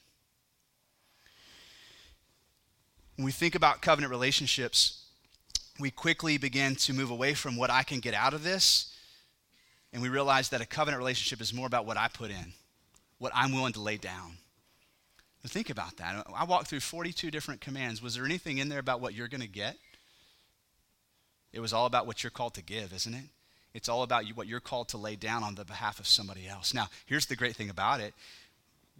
When 3.16 3.24
we 3.24 3.33
think 3.33 3.55
about 3.55 3.81
covenant 3.81 4.11
relationships, 4.11 5.07
we 5.81 5.90
quickly 5.90 6.37
begin 6.37 6.77
to 6.77 6.92
move 6.92 7.11
away 7.11 7.33
from 7.33 7.57
what 7.57 7.70
I 7.70 7.83
can 7.83 8.00
get 8.00 8.12
out 8.12 8.35
of 8.35 8.44
this, 8.44 8.94
and 9.90 10.03
we 10.03 10.11
realize 10.11 10.50
that 10.50 10.61
a 10.61 10.66
covenant 10.66 10.98
relationship 10.98 11.40
is 11.40 11.55
more 11.55 11.66
about 11.66 11.87
what 11.87 11.96
I 11.96 12.09
put 12.09 12.31
in, 12.31 12.53
what 13.16 13.33
I'm 13.35 13.53
willing 13.53 13.72
to 13.72 13.81
lay 13.81 13.96
down. 13.96 14.37
Think 15.48 15.70
about 15.70 15.96
that. 15.98 16.26
I 16.35 16.44
walked 16.44 16.68
through 16.68 16.80
42 16.80 17.30
different 17.30 17.61
commands. 17.61 18.02
Was 18.02 18.14
there 18.14 18.24
anything 18.24 18.59
in 18.59 18.68
there 18.68 18.78
about 18.78 19.00
what 19.00 19.14
you're 19.14 19.28
going 19.28 19.40
to 19.40 19.48
get? 19.48 19.76
It 21.52 21.61
was 21.61 21.72
all 21.72 21.87
about 21.87 22.07
what 22.07 22.22
you're 22.22 22.30
called 22.30 22.54
to 22.54 22.62
give, 22.62 22.92
isn't 22.92 23.14
it? 23.14 23.24
It's 23.74 23.88
all 23.88 24.02
about 24.02 24.24
what 24.35 24.46
you're 24.46 24.61
called 24.61 24.88
to 24.90 24.98
lay 24.98 25.16
down 25.16 25.42
on 25.42 25.57
the 25.57 25.64
behalf 25.64 25.98
of 25.98 26.07
somebody 26.07 26.48
else. 26.48 26.72
Now, 26.72 26.88
here's 27.07 27.26
the 27.26 27.37
great 27.37 27.57
thing 27.57 27.70
about 27.70 28.00
it. 28.00 28.14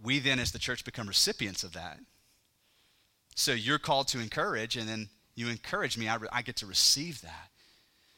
We 0.03 0.19
then, 0.19 0.39
as 0.39 0.53
the 0.53 0.59
church, 0.59 0.85
become 0.85 1.07
recipients 1.07 1.63
of 1.63 1.73
that. 1.75 1.99
So 3.37 3.53
you're 3.53 3.79
called 3.79 4.09
to 4.09 4.21
encourage, 4.21 4.77
and 4.77 4.89
then 4.89 5.09
you 5.35 5.49
encourage 5.49 5.97
me. 5.97 6.09
I, 6.09 6.17
re- 6.17 6.29
I 6.33 6.43
get 6.43 6.57
to 6.57 6.67
receive 6.67 7.23
that. 7.23 7.51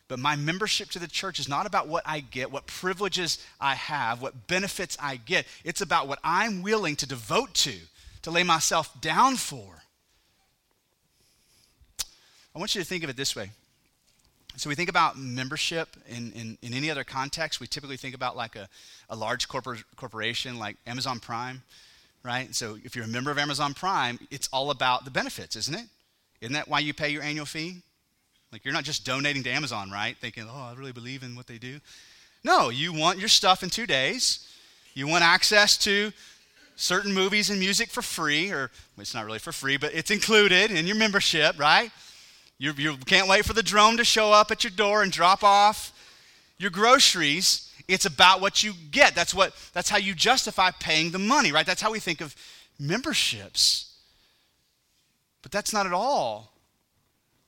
But 0.08 0.18
my 0.18 0.36
membership 0.36 0.90
to 0.90 0.98
the 0.98 1.08
church 1.08 1.38
is 1.38 1.48
not 1.48 1.66
about 1.66 1.88
what 1.88 2.04
I 2.06 2.20
get, 2.20 2.52
what 2.52 2.66
privileges 2.66 3.44
I 3.60 3.74
have, 3.74 4.22
what 4.22 4.46
benefits 4.46 4.96
I 5.00 5.16
get. 5.16 5.46
It's 5.64 5.80
about 5.80 6.06
what 6.08 6.20
I'm 6.22 6.62
willing 6.62 6.96
to 6.96 7.06
devote 7.06 7.54
to, 7.54 7.74
to 8.26 8.30
lay 8.30 8.42
myself 8.42 9.00
down 9.00 9.36
for. 9.36 9.82
I 12.54 12.58
want 12.58 12.74
you 12.74 12.80
to 12.80 12.86
think 12.86 13.02
of 13.02 13.10
it 13.10 13.16
this 13.16 13.34
way 13.34 13.50
so 14.56 14.70
we 14.70 14.74
think 14.74 14.88
about 14.88 15.18
membership 15.18 15.88
in, 16.08 16.32
in, 16.32 16.58
in, 16.62 16.72
any 16.72 16.90
other 16.90 17.04
context. 17.04 17.60
We 17.60 17.66
typically 17.66 17.98
think 17.98 18.14
about 18.14 18.36
like 18.36 18.56
a, 18.56 18.68
a 19.10 19.16
large 19.16 19.48
corpor- 19.48 19.84
corporation 19.96 20.58
like 20.58 20.76
Amazon 20.86 21.20
Prime, 21.20 21.62
right? 22.22 22.54
So 22.54 22.78
if 22.82 22.96
you're 22.96 23.04
a 23.04 23.08
member 23.08 23.30
of 23.30 23.38
Amazon 23.38 23.74
Prime, 23.74 24.18
it's 24.30 24.48
all 24.54 24.70
about 24.70 25.04
the 25.04 25.10
benefits, 25.10 25.56
isn't 25.56 25.74
it? 25.74 25.86
Isn't 26.40 26.54
that 26.54 26.68
why 26.68 26.78
you 26.78 26.94
pay 26.94 27.10
your 27.10 27.22
annual 27.22 27.44
fee? 27.44 27.82
Like 28.50 28.64
you're 28.64 28.72
not 28.72 28.84
just 28.84 29.04
donating 29.04 29.42
to 29.42 29.50
Amazon, 29.50 29.90
right? 29.90 30.16
Thinking, 30.16 30.46
oh, 30.50 30.72
I 30.72 30.74
really 30.74 30.92
believe 30.92 31.22
in 31.22 31.36
what 31.36 31.46
they 31.46 31.58
do. 31.58 31.78
No, 32.42 32.70
you 32.70 32.94
want 32.94 33.18
your 33.18 33.28
stuff 33.28 33.62
in 33.62 33.68
two 33.68 33.86
days. 33.86 34.48
You 34.94 35.06
want 35.06 35.22
access 35.22 35.76
to 35.78 36.12
certain 36.76 37.12
movies 37.12 37.50
and 37.50 37.58
music 37.58 37.90
for 37.90 38.02
free, 38.02 38.52
or 38.52 38.70
it's 38.98 39.14
not 39.14 39.24
really 39.24 39.38
for 39.38 39.52
free, 39.52 39.76
but 39.76 39.94
it's 39.94 40.10
included 40.10 40.70
in 40.70 40.86
your 40.86 40.96
membership, 40.96 41.58
right? 41.58 41.90
You, 42.58 42.72
you 42.76 42.96
can't 42.98 43.28
wait 43.28 43.44
for 43.44 43.54
the 43.54 43.62
drone 43.62 43.96
to 43.96 44.04
show 44.04 44.32
up 44.32 44.50
at 44.50 44.62
your 44.62 44.70
door 44.70 45.02
and 45.02 45.10
drop 45.10 45.42
off 45.42 45.92
your 46.58 46.70
groceries. 46.70 47.72
It's 47.88 48.06
about 48.06 48.40
what 48.40 48.62
you 48.62 48.72
get. 48.90 49.14
That's, 49.14 49.34
what, 49.34 49.54
that's 49.72 49.88
how 49.88 49.96
you 49.96 50.14
justify 50.14 50.70
paying 50.78 51.10
the 51.10 51.18
money, 51.18 51.50
right? 51.50 51.66
That's 51.66 51.82
how 51.82 51.92
we 51.92 51.98
think 51.98 52.20
of 52.20 52.34
memberships. 52.78 53.94
But 55.42 55.52
that's 55.52 55.72
not 55.72 55.86
at 55.86 55.92
all. 55.92 56.52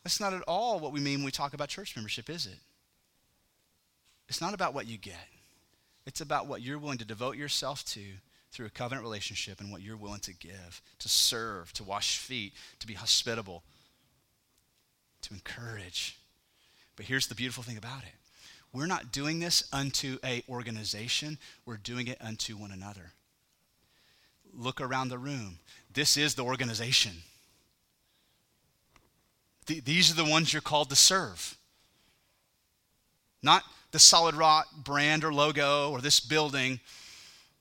That's 0.05 0.21
not 0.21 0.33
at 0.33 0.43
all 0.43 0.79
what 0.81 0.93
we 0.93 1.01
mean 1.01 1.19
when 1.19 1.25
we 1.27 1.31
talk 1.31 1.55
about 1.55 1.69
church 1.69 1.97
membership, 1.97 2.31
is 2.31 2.47
it? 2.47 2.59
It's 4.29 4.41
not 4.41 4.55
about 4.55 4.75
what 4.75 4.87
you 4.87 4.97
get. 4.99 5.27
It's 6.07 6.21
about 6.21 6.47
what 6.47 6.63
you're 6.63 6.79
willing 6.79 6.99
to 6.99 7.05
devote 7.05 7.37
yourself 7.37 7.85
to 7.87 8.01
through 8.51 8.67
a 8.67 8.71
covenant 8.71 9.05
relationship 9.05 9.61
and 9.61 9.71
what 9.71 9.83
you're 9.83 9.97
willing 9.97 10.21
to 10.21 10.35
give, 10.35 10.83
to 10.99 11.09
serve, 11.09 11.73
to 11.75 11.85
wash 11.85 12.19
feet, 12.19 12.55
to 12.81 12.87
be 12.87 12.95
hospitable, 12.95 13.63
to 15.23 15.35
encourage. 15.35 16.19
But 16.97 17.07
here's 17.07 17.27
the 17.27 17.35
beautiful 17.35 17.63
thing 17.63 17.77
about 17.77 18.03
it. 18.03 18.15
We're 18.73 18.87
not 18.87 19.13
doing 19.13 19.39
this 19.39 19.69
unto 19.73 20.19
a 20.25 20.43
organization, 20.49 21.39
we're 21.65 21.77
doing 21.77 22.07
it 22.07 22.19
unto 22.21 22.57
one 22.57 22.73
another. 22.73 23.13
Look 24.55 24.81
around 24.81 25.09
the 25.09 25.19
room. 25.19 25.59
This 25.93 26.17
is 26.17 26.35
the 26.35 26.45
organization. 26.45 27.13
Th- 29.67 29.85
these 29.85 30.11
are 30.11 30.15
the 30.15 30.31
ones 30.31 30.53
you're 30.53 30.63
called 30.63 30.91
to 30.91 30.97
serve. 30.97 31.57
Not 33.43 33.63
the 33.91 33.99
solid 33.99 34.35
rock 34.35 34.67
brand 34.77 35.25
or 35.25 35.33
logo 35.33 35.91
or 35.91 36.01
this 36.01 36.21
building, 36.21 36.81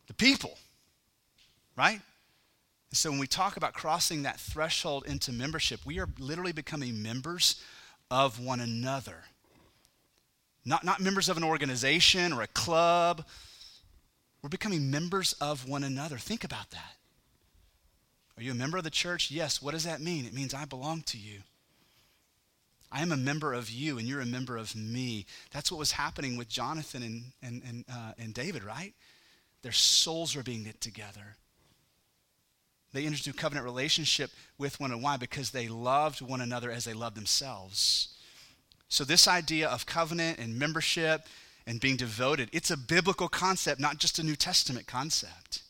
the 0.07 0.13
people, 0.13 0.57
right? 1.77 2.01
so 2.93 3.11
when 3.11 3.19
we 3.19 3.27
talk 3.27 3.57
about 3.57 3.73
crossing 3.73 4.23
that 4.23 4.39
threshold 4.39 5.05
into 5.05 5.31
membership, 5.31 5.81
we 5.85 5.99
are 5.99 6.07
literally 6.19 6.53
becoming 6.53 7.01
members 7.03 7.61
of 8.09 8.39
one 8.39 8.59
another. 8.59 9.25
Not, 10.65 10.83
not 10.83 10.99
members 10.99 11.29
of 11.29 11.37
an 11.37 11.43
organization 11.43 12.33
or 12.33 12.41
a 12.41 12.47
club. 12.47 13.25
We're 14.41 14.49
becoming 14.49 14.89
members 14.89 15.33
of 15.33 15.67
one 15.67 15.83
another. 15.83 16.17
Think 16.17 16.43
about 16.43 16.71
that. 16.71 16.95
Are 18.37 18.43
you 18.43 18.51
a 18.51 18.55
member 18.55 18.77
of 18.77 18.83
the 18.83 18.89
church? 18.89 19.31
Yes. 19.31 19.61
What 19.61 19.71
does 19.71 19.83
that 19.83 20.01
mean? 20.01 20.25
It 20.25 20.33
means 20.33 20.53
I 20.53 20.65
belong 20.65 21.01
to 21.03 21.17
you. 21.17 21.39
I 22.91 23.01
am 23.01 23.11
a 23.11 23.17
member 23.17 23.53
of 23.53 23.69
you, 23.69 23.97
and 23.97 24.07
you're 24.07 24.21
a 24.21 24.25
member 24.25 24.55
of 24.55 24.75
me. 24.75 25.25
That's 25.51 25.71
what 25.71 25.77
was 25.79 25.91
happening 25.93 26.37
with 26.37 26.47
Jonathan 26.47 27.03
and, 27.03 27.23
and, 27.43 27.61
and, 27.67 27.85
uh, 27.91 28.11
and 28.17 28.33
David, 28.33 28.63
right? 28.63 28.93
Their 29.61 29.73
souls 29.73 30.35
were 30.35 30.43
being 30.43 30.63
knit 30.63 30.79
together. 30.79 31.35
They 32.97 33.05
entered 33.05 33.27
into 33.27 33.37
covenant 33.37 33.63
relationship 33.63 34.31
with 34.57 34.79
one 34.79 34.89
another. 34.89 35.03
Why? 35.03 35.17
Because 35.17 35.51
they 35.51 35.67
loved 35.67 36.19
one 36.19 36.41
another 36.41 36.71
as 36.71 36.83
they 36.83 36.95
loved 36.95 37.15
themselves. 37.15 38.07
So, 38.89 39.03
this 39.03 39.27
idea 39.27 39.69
of 39.69 39.85
covenant 39.85 40.39
and 40.39 40.57
membership 40.57 41.27
and 41.67 41.79
being 41.79 41.95
devoted, 41.95 42.49
it's 42.53 42.71
a 42.71 42.75
biblical 42.75 43.27
concept, 43.27 43.79
not 43.79 43.99
just 43.99 44.17
a 44.17 44.23
New 44.23 44.35
Testament 44.35 44.87
concept. 44.87 45.61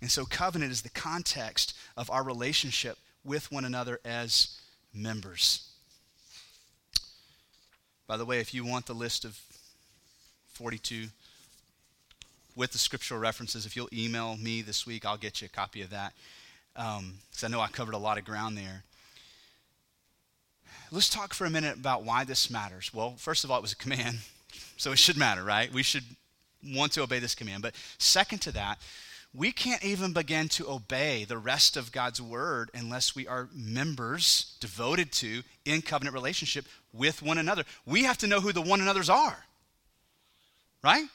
And 0.00 0.08
so, 0.08 0.24
covenant 0.24 0.70
is 0.70 0.82
the 0.82 0.90
context 0.90 1.74
of 1.96 2.08
our 2.12 2.22
relationship 2.22 2.96
with 3.24 3.50
one 3.50 3.64
another 3.64 3.98
as 4.04 4.60
members. 4.94 5.68
By 8.06 8.16
the 8.16 8.24
way, 8.24 8.38
if 8.38 8.54
you 8.54 8.64
want 8.64 8.86
the 8.86 8.94
list 8.94 9.24
of 9.24 9.36
42 10.52 11.08
with 12.56 12.72
the 12.72 12.78
scriptural 12.78 13.20
references. 13.20 13.66
If 13.66 13.76
you'll 13.76 13.88
email 13.92 14.36
me 14.36 14.62
this 14.62 14.86
week, 14.86 15.04
I'll 15.04 15.16
get 15.16 15.40
you 15.40 15.46
a 15.46 15.48
copy 15.48 15.82
of 15.82 15.90
that. 15.90 16.12
Because 16.74 16.98
um, 16.98 17.14
I 17.42 17.48
know 17.48 17.60
I 17.60 17.68
covered 17.68 17.94
a 17.94 17.98
lot 17.98 18.18
of 18.18 18.24
ground 18.24 18.56
there. 18.56 18.84
Let's 20.90 21.08
talk 21.08 21.34
for 21.34 21.46
a 21.46 21.50
minute 21.50 21.76
about 21.76 22.04
why 22.04 22.24
this 22.24 22.50
matters. 22.50 22.92
Well, 22.92 23.14
first 23.16 23.44
of 23.44 23.50
all, 23.50 23.58
it 23.58 23.62
was 23.62 23.72
a 23.72 23.76
command, 23.76 24.18
so 24.76 24.92
it 24.92 24.98
should 24.98 25.16
matter, 25.16 25.42
right? 25.42 25.72
We 25.72 25.82
should 25.82 26.04
want 26.64 26.92
to 26.92 27.02
obey 27.02 27.18
this 27.18 27.34
command. 27.34 27.62
But 27.62 27.74
second 27.98 28.40
to 28.42 28.52
that, 28.52 28.78
we 29.34 29.50
can't 29.50 29.84
even 29.84 30.12
begin 30.12 30.48
to 30.50 30.70
obey 30.70 31.24
the 31.24 31.38
rest 31.38 31.76
of 31.76 31.90
God's 31.90 32.22
word 32.22 32.70
unless 32.72 33.16
we 33.16 33.26
are 33.26 33.48
members 33.52 34.56
devoted 34.60 35.10
to 35.12 35.42
in 35.64 35.82
covenant 35.82 36.14
relationship 36.14 36.66
with 36.92 37.20
one 37.20 37.38
another. 37.38 37.64
We 37.84 38.04
have 38.04 38.18
to 38.18 38.28
know 38.28 38.40
who 38.40 38.52
the 38.52 38.62
one 38.62 38.80
another's 38.80 39.10
are. 39.10 39.44
Right? 40.84 41.06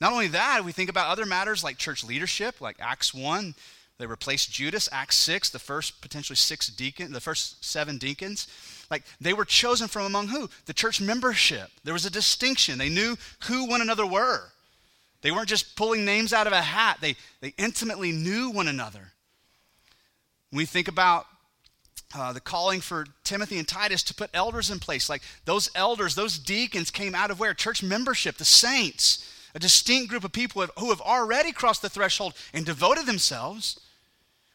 Not 0.00 0.12
only 0.12 0.28
that, 0.28 0.64
we 0.64 0.72
think 0.72 0.88
about 0.88 1.08
other 1.08 1.26
matters 1.26 1.62
like 1.62 1.76
church 1.76 2.02
leadership, 2.04 2.60
like 2.60 2.76
Acts 2.80 3.12
1, 3.12 3.54
they 4.00 4.06
replaced 4.06 4.50
Judas. 4.50 4.88
Acts 4.90 5.16
6, 5.18 5.50
the 5.50 5.58
first 5.58 6.00
potentially 6.00 6.36
six 6.36 6.68
deacon, 6.68 7.12
the 7.12 7.20
first 7.20 7.62
seven 7.62 7.98
deacons. 7.98 8.48
Like 8.90 9.02
they 9.20 9.34
were 9.34 9.44
chosen 9.44 9.88
from 9.88 10.06
among 10.06 10.28
who? 10.28 10.48
The 10.64 10.72
church 10.72 11.02
membership. 11.02 11.68
There 11.84 11.92
was 11.92 12.06
a 12.06 12.10
distinction. 12.10 12.78
They 12.78 12.88
knew 12.88 13.16
who 13.44 13.68
one 13.68 13.82
another 13.82 14.06
were. 14.06 14.52
They 15.20 15.30
weren't 15.30 15.50
just 15.50 15.76
pulling 15.76 16.06
names 16.06 16.32
out 16.32 16.46
of 16.46 16.54
a 16.54 16.62
hat. 16.62 16.96
They, 17.02 17.14
they 17.42 17.52
intimately 17.58 18.10
knew 18.10 18.48
one 18.48 18.68
another. 18.68 19.12
When 20.48 20.56
we 20.56 20.64
think 20.64 20.88
about 20.88 21.26
uh, 22.14 22.32
the 22.32 22.40
calling 22.40 22.80
for 22.80 23.04
Timothy 23.22 23.58
and 23.58 23.68
Titus 23.68 24.02
to 24.04 24.14
put 24.14 24.30
elders 24.32 24.70
in 24.70 24.78
place, 24.78 25.10
like 25.10 25.20
those 25.44 25.70
elders, 25.74 26.14
those 26.14 26.38
deacons 26.38 26.90
came 26.90 27.14
out 27.14 27.30
of 27.30 27.38
where? 27.38 27.52
Church 27.52 27.82
membership, 27.82 28.38
the 28.38 28.46
saints 28.46 29.29
a 29.54 29.58
distinct 29.58 30.10
group 30.10 30.24
of 30.24 30.32
people 30.32 30.66
who 30.78 30.90
have 30.90 31.00
already 31.00 31.52
crossed 31.52 31.82
the 31.82 31.88
threshold 31.88 32.34
and 32.52 32.64
devoted 32.64 33.06
themselves. 33.06 33.80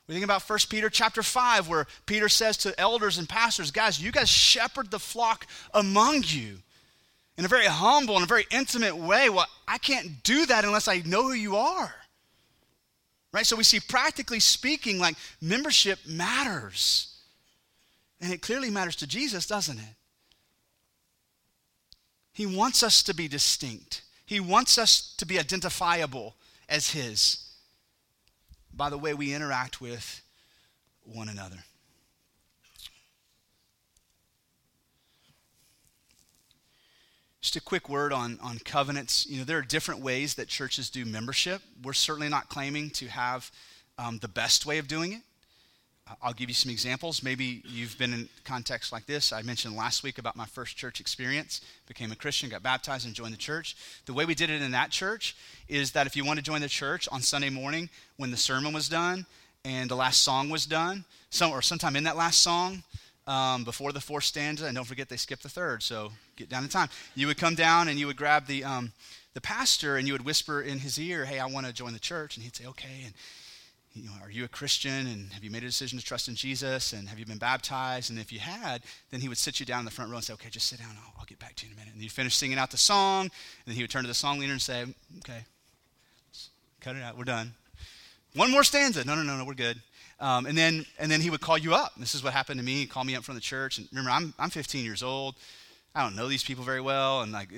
We 0.07 0.13
think 0.13 0.23
about 0.23 0.47
1 0.47 0.59
Peter 0.69 0.89
chapter 0.89 1.23
5, 1.23 1.67
where 1.67 1.87
Peter 2.05 2.29
says 2.29 2.57
to 2.57 2.79
elders 2.79 3.17
and 3.17 3.27
pastors, 3.27 3.71
guys, 3.71 4.01
you 4.01 4.11
guys 4.11 4.29
shepherd 4.29 4.91
the 4.91 4.99
flock 4.99 5.47
among 5.73 6.23
you 6.27 6.57
in 7.37 7.45
a 7.45 7.49
very 7.49 7.65
humble 7.65 8.15
and 8.15 8.23
a 8.23 8.27
very 8.27 8.45
intimate 8.51 8.95
way. 8.95 9.29
Well, 9.29 9.47
I 9.67 9.77
can't 9.77 10.23
do 10.23 10.45
that 10.45 10.63
unless 10.63 10.87
I 10.87 11.01
know 11.05 11.23
who 11.23 11.33
you 11.33 11.55
are. 11.55 11.93
Right? 13.33 13.45
So 13.45 13.57
we 13.57 13.63
see, 13.63 13.81
practically 13.81 14.39
speaking, 14.39 14.99
like 14.99 15.17
membership 15.41 15.99
matters. 16.07 17.17
And 18.21 18.31
it 18.31 18.41
clearly 18.41 18.69
matters 18.69 18.95
to 18.97 19.07
Jesus, 19.07 19.45
doesn't 19.45 19.77
it? 19.77 19.95
He 22.31 22.45
wants 22.45 22.83
us 22.83 23.03
to 23.03 23.13
be 23.13 23.27
distinct. 23.27 24.03
He 24.25 24.39
wants 24.39 24.77
us 24.77 25.13
to 25.17 25.25
be 25.25 25.39
identifiable 25.39 26.35
as 26.67 26.91
His. 26.91 27.41
by 28.73 28.89
the 28.89 28.97
way 28.97 29.13
we 29.13 29.33
interact 29.33 29.79
with 29.79 30.21
one 31.03 31.29
another. 31.29 31.63
Just 37.41 37.55
a 37.55 37.61
quick 37.61 37.87
word 37.87 38.11
on, 38.11 38.39
on 38.41 38.57
covenants. 38.65 39.27
You 39.27 39.37
know, 39.37 39.43
there 39.43 39.59
are 39.59 39.61
different 39.61 40.01
ways 40.01 40.33
that 40.33 40.47
churches 40.47 40.89
do 40.89 41.05
membership. 41.05 41.61
We're 41.83 41.93
certainly 41.93 42.27
not 42.27 42.49
claiming 42.49 42.89
to 42.91 43.07
have 43.07 43.51
um, 43.99 44.17
the 44.17 44.27
best 44.27 44.65
way 44.65 44.79
of 44.79 44.87
doing 44.87 45.13
it. 45.13 45.21
I'll 46.21 46.33
give 46.33 46.49
you 46.49 46.55
some 46.55 46.71
examples. 46.71 47.23
Maybe 47.23 47.63
you've 47.65 47.97
been 47.97 48.13
in 48.13 48.29
context 48.43 48.91
like 48.91 49.07
this. 49.07 49.33
I 49.33 49.41
mentioned 49.41 49.75
last 49.75 50.03
week 50.03 50.19
about 50.19 50.35
my 50.35 50.45
first 50.45 50.77
church 50.77 50.99
experience. 50.99 51.61
Became 51.87 52.11
a 52.11 52.15
Christian, 52.15 52.47
got 52.47 52.61
baptized, 52.61 53.07
and 53.07 53.15
joined 53.15 53.33
the 53.33 53.37
church. 53.37 53.75
The 54.05 54.13
way 54.13 54.25
we 54.25 54.35
did 54.35 54.51
it 54.51 54.61
in 54.61 54.71
that 54.71 54.91
church 54.91 55.35
is 55.67 55.91
that 55.93 56.05
if 56.05 56.15
you 56.15 56.23
want 56.23 56.37
to 56.37 56.43
join 56.43 56.61
the 56.61 56.69
church 56.69 57.09
on 57.11 57.21
Sunday 57.21 57.49
morning 57.49 57.89
when 58.17 58.29
the 58.29 58.37
sermon 58.37 58.71
was 58.71 58.87
done 58.87 59.25
and 59.63 59.89
the 59.89 59.95
last 59.95 60.21
song 60.21 60.49
was 60.49 60.67
done, 60.67 61.05
some, 61.31 61.51
or 61.51 61.63
sometime 61.63 61.95
in 61.95 62.03
that 62.03 62.15
last 62.15 62.43
song, 62.43 62.83
um, 63.25 63.63
before 63.63 63.91
the 63.91 63.99
fourth 63.99 64.25
stanza, 64.25 64.67
and 64.67 64.75
don't 64.75 64.85
forget 64.85 65.09
they 65.09 65.17
skipped 65.17 65.41
the 65.41 65.49
third, 65.49 65.81
so 65.81 66.11
get 66.35 66.49
down 66.49 66.63
in 66.63 66.69
time. 66.69 66.89
You 67.15 67.25
would 67.25 67.37
come 67.37 67.55
down 67.55 67.87
and 67.87 67.97
you 67.97 68.05
would 68.05 68.17
grab 68.17 68.45
the 68.45 68.63
um, 68.63 68.91
the 69.33 69.41
pastor 69.41 69.97
and 69.97 70.05
you 70.05 70.13
would 70.13 70.23
whisper 70.23 70.61
in 70.61 70.77
his 70.77 70.99
ear, 70.99 71.25
"Hey, 71.25 71.39
I 71.39 71.47
want 71.47 71.65
to 71.65 71.73
join 71.73 71.93
the 71.93 71.99
church," 71.99 72.37
and 72.37 72.43
he'd 72.43 72.55
say, 72.55 72.67
"Okay." 72.67 73.01
And 73.05 73.13
you 73.95 74.03
know, 74.03 74.11
are 74.21 74.29
you 74.29 74.43
a 74.43 74.49
Christian? 74.49 75.07
And 75.07 75.31
have 75.31 75.43
you 75.43 75.49
made 75.49 75.63
a 75.63 75.67
decision 75.67 75.97
to 75.97 76.03
trust 76.03 76.27
in 76.27 76.35
Jesus? 76.35 76.91
And 76.91 77.07
have 77.07 77.17
you 77.17 77.25
been 77.25 77.37
baptized? 77.37 78.09
And 78.09 78.19
if 78.19 78.31
you 78.31 78.39
had, 78.39 78.83
then 79.09 79.21
he 79.21 79.29
would 79.29 79.37
sit 79.37 79.59
you 79.59 79.65
down 79.65 79.79
in 79.79 79.85
the 79.85 79.91
front 79.91 80.11
row 80.11 80.17
and 80.17 80.23
say, 80.23 80.33
"Okay, 80.33 80.49
just 80.49 80.67
sit 80.67 80.79
down. 80.79 80.89
I'll, 80.97 81.13
I'll 81.19 81.25
get 81.25 81.39
back 81.39 81.55
to 81.55 81.65
you 81.65 81.71
in 81.71 81.77
a 81.77 81.79
minute." 81.79 81.93
And 81.93 82.03
you'd 82.03 82.11
finish 82.11 82.35
singing 82.35 82.57
out 82.57 82.71
the 82.71 82.77
song, 82.77 83.21
and 83.21 83.31
then 83.65 83.75
he 83.75 83.83
would 83.83 83.89
turn 83.89 84.03
to 84.03 84.07
the 84.07 84.13
song 84.13 84.39
leader 84.39 84.51
and 84.51 84.61
say, 84.61 84.85
"Okay, 85.19 85.45
cut 86.81 86.97
it 86.97 87.01
out. 87.01 87.17
We're 87.17 87.23
done. 87.23 87.53
One 88.35 88.51
more 88.51 88.65
stanza. 88.65 89.05
No, 89.05 89.15
no, 89.15 89.23
no, 89.23 89.37
no. 89.37 89.45
We're 89.45 89.53
good." 89.53 89.81
Um, 90.19 90.45
and 90.45 90.57
then 90.57 90.85
and 90.99 91.09
then 91.09 91.21
he 91.21 91.29
would 91.29 91.41
call 91.41 91.57
you 91.57 91.73
up. 91.73 91.93
This 91.97 92.15
is 92.15 92.23
what 92.23 92.33
happened 92.33 92.59
to 92.59 92.65
me. 92.65 92.73
He 92.73 92.85
called 92.87 93.07
me 93.07 93.15
up 93.15 93.23
from 93.23 93.35
the 93.35 93.41
church. 93.41 93.77
And 93.77 93.87
remember, 93.91 94.11
I'm 94.11 94.33
I'm 94.37 94.49
15 94.49 94.83
years 94.83 95.03
old. 95.03 95.35
I 95.93 96.03
don't 96.03 96.17
know 96.17 96.27
these 96.27 96.43
people 96.43 96.65
very 96.65 96.81
well, 96.81 97.21
and 97.21 97.31
like 97.31 97.49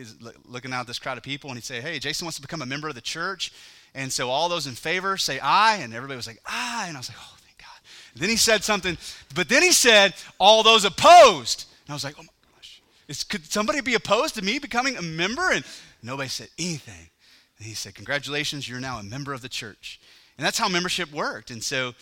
looking 0.45 0.71
out 0.71 0.81
at 0.81 0.87
this 0.87 0.99
crowd 0.99 1.17
of 1.17 1.23
people, 1.23 1.49
and 1.49 1.57
he'd 1.57 1.65
say, 1.65 1.81
"Hey, 1.81 1.97
Jason 1.97 2.25
wants 2.25 2.35
to 2.35 2.41
become 2.41 2.61
a 2.61 2.67
member 2.67 2.87
of 2.87 2.93
the 2.93 3.01
church," 3.01 3.51
and 3.93 4.11
so 4.11 4.29
all 4.29 4.49
those 4.49 4.67
in 4.67 4.73
favor 4.73 5.17
say 5.17 5.39
"aye," 5.39 5.79
and 5.81 5.93
everybody 5.93 6.17
was 6.17 6.27
like 6.27 6.41
"aye," 6.45 6.85
and 6.87 6.97
I 6.97 6.99
was 6.99 7.09
like, 7.09 7.17
"Oh, 7.19 7.35
thank 7.39 7.57
God." 7.57 7.79
And 8.13 8.21
then 8.21 8.29
he 8.29 8.37
said 8.37 8.63
something, 8.63 8.97
but 9.35 9.49
then 9.49 9.63
he 9.63 9.71
said, 9.71 10.13
"All 10.39 10.63
those 10.63 10.85
opposed," 10.85 11.65
and 11.85 11.91
I 11.91 11.93
was 11.93 12.03
like, 12.03 12.15
"Oh 12.17 12.23
my 12.23 12.53
gosh, 12.55 12.81
is, 13.07 13.23
could 13.23 13.45
somebody 13.51 13.81
be 13.81 13.93
opposed 13.95 14.35
to 14.35 14.43
me 14.43 14.59
becoming 14.59 14.97
a 14.97 15.01
member?" 15.01 15.51
And 15.51 15.65
nobody 16.01 16.29
said 16.29 16.49
anything. 16.59 17.09
And 17.57 17.67
he 17.67 17.73
said, 17.73 17.95
"Congratulations, 17.95 18.69
you're 18.69 18.79
now 18.79 18.99
a 18.99 19.03
member 19.03 19.33
of 19.33 19.41
the 19.41 19.49
church," 19.49 19.99
and 20.37 20.45
that's 20.45 20.57
how 20.57 20.69
membership 20.69 21.11
worked. 21.11 21.51
And 21.51 21.63
so 21.63 21.93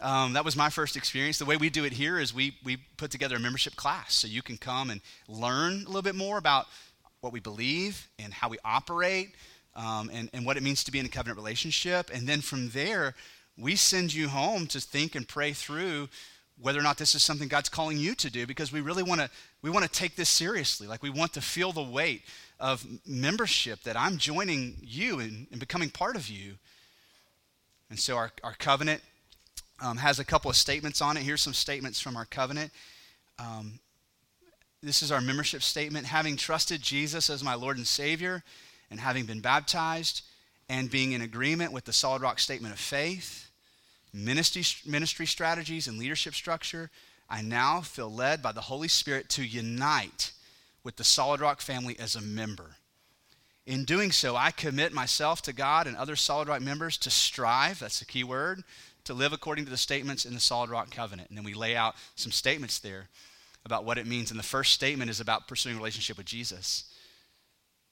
um, 0.00 0.32
that 0.32 0.44
was 0.44 0.56
my 0.56 0.70
first 0.70 0.96
experience. 0.96 1.38
The 1.38 1.44
way 1.44 1.56
we 1.56 1.68
do 1.68 1.84
it 1.84 1.92
here 1.92 2.18
is 2.18 2.32
we, 2.32 2.56
we 2.64 2.78
put 2.96 3.10
together 3.10 3.36
a 3.36 3.40
membership 3.40 3.76
class 3.76 4.14
so 4.14 4.26
you 4.26 4.42
can 4.42 4.56
come 4.56 4.90
and 4.90 5.00
learn 5.28 5.82
a 5.82 5.86
little 5.86 6.02
bit 6.02 6.14
more 6.14 6.38
about 6.38 6.66
what 7.20 7.32
we 7.32 7.40
believe 7.40 8.08
and 8.18 8.32
how 8.32 8.48
we 8.48 8.56
operate 8.64 9.34
um, 9.74 10.10
and, 10.12 10.30
and 10.32 10.44
what 10.44 10.56
it 10.56 10.62
means 10.62 10.84
to 10.84 10.92
be 10.92 10.98
in 10.98 11.06
a 11.06 11.10
covenant 11.10 11.38
relationship. 11.38 12.10
And 12.12 12.26
then 12.26 12.40
from 12.40 12.70
there, 12.70 13.14
we 13.56 13.76
send 13.76 14.12
you 14.12 14.28
home 14.28 14.66
to 14.68 14.80
think 14.80 15.14
and 15.14 15.26
pray 15.26 15.52
through 15.52 16.08
whether 16.60 16.78
or 16.78 16.82
not 16.82 16.98
this 16.98 17.14
is 17.14 17.22
something 17.22 17.48
God's 17.48 17.68
calling 17.68 17.96
you 17.96 18.14
to 18.16 18.30
do 18.30 18.46
because 18.46 18.70
we 18.70 18.80
really 18.80 19.02
want 19.02 19.20
to 19.20 19.30
we 19.62 19.70
want 19.70 19.84
to 19.84 19.90
take 19.90 20.16
this 20.16 20.28
seriously. 20.28 20.86
Like 20.86 21.02
we 21.02 21.10
want 21.10 21.32
to 21.34 21.40
feel 21.40 21.72
the 21.72 21.82
weight 21.82 22.22
of 22.58 22.86
membership 23.06 23.82
that 23.84 23.96
I'm 23.96 24.18
joining 24.18 24.76
you 24.82 25.20
and, 25.20 25.46
and 25.50 25.58
becoming 25.58 25.90
part 25.90 26.16
of 26.16 26.28
you. 26.28 26.54
And 27.88 27.98
so 27.98 28.16
our, 28.16 28.30
our 28.44 28.54
covenant 28.54 29.00
um, 29.80 29.96
has 29.96 30.18
a 30.18 30.24
couple 30.24 30.50
of 30.50 30.56
statements 30.56 31.00
on 31.00 31.16
it. 31.16 31.22
Here's 31.22 31.42
some 31.42 31.54
statements 31.54 32.00
from 32.00 32.16
our 32.16 32.26
covenant. 32.26 32.70
Um, 33.38 33.80
this 34.82 35.02
is 35.02 35.10
our 35.10 35.20
membership 35.20 35.62
statement. 35.62 36.06
Having 36.06 36.36
trusted 36.36 36.82
Jesus 36.82 37.30
as 37.30 37.42
my 37.42 37.54
Lord 37.54 37.76
and 37.76 37.86
Savior, 37.86 38.42
and 38.90 39.00
having 39.00 39.24
been 39.24 39.40
baptized, 39.40 40.22
and 40.68 40.90
being 40.90 41.12
in 41.12 41.22
agreement 41.22 41.72
with 41.72 41.84
the 41.84 41.92
Solid 41.92 42.22
Rock 42.22 42.38
Statement 42.38 42.72
of 42.72 42.80
Faith, 42.80 43.50
ministry, 44.12 44.64
ministry 44.86 45.26
strategies, 45.26 45.88
and 45.88 45.98
leadership 45.98 46.34
structure, 46.34 46.90
I 47.28 47.42
now 47.42 47.80
feel 47.80 48.12
led 48.12 48.42
by 48.42 48.52
the 48.52 48.60
Holy 48.60 48.88
Spirit 48.88 49.28
to 49.30 49.44
unite 49.44 50.32
with 50.82 50.96
the 50.96 51.04
Solid 51.04 51.40
Rock 51.40 51.60
family 51.60 51.98
as 51.98 52.16
a 52.16 52.20
member. 52.20 52.76
In 53.66 53.84
doing 53.84 54.10
so, 54.10 54.34
I 54.36 54.50
commit 54.50 54.92
myself 54.92 55.42
to 55.42 55.52
God 55.52 55.86
and 55.86 55.96
other 55.96 56.16
Solid 56.16 56.48
Rock 56.48 56.62
members 56.62 56.96
to 56.98 57.10
strive, 57.10 57.80
that's 57.80 58.00
the 58.00 58.04
key 58.04 58.24
word, 58.24 58.64
to 59.04 59.14
live 59.14 59.32
according 59.32 59.64
to 59.64 59.70
the 59.70 59.76
statements 59.76 60.24
in 60.24 60.34
the 60.34 60.40
Solid 60.40 60.70
Rock 60.70 60.90
Covenant. 60.90 61.28
And 61.28 61.38
then 61.38 61.44
we 61.44 61.54
lay 61.54 61.76
out 61.76 61.94
some 62.16 62.32
statements 62.32 62.78
there 62.78 63.08
about 63.64 63.84
what 63.84 63.98
it 63.98 64.06
means. 64.06 64.30
And 64.30 64.38
the 64.38 64.44
first 64.44 64.72
statement 64.72 65.10
is 65.10 65.20
about 65.20 65.46
pursuing 65.46 65.76
relationship 65.76 66.16
with 66.16 66.26
Jesus. 66.26 66.84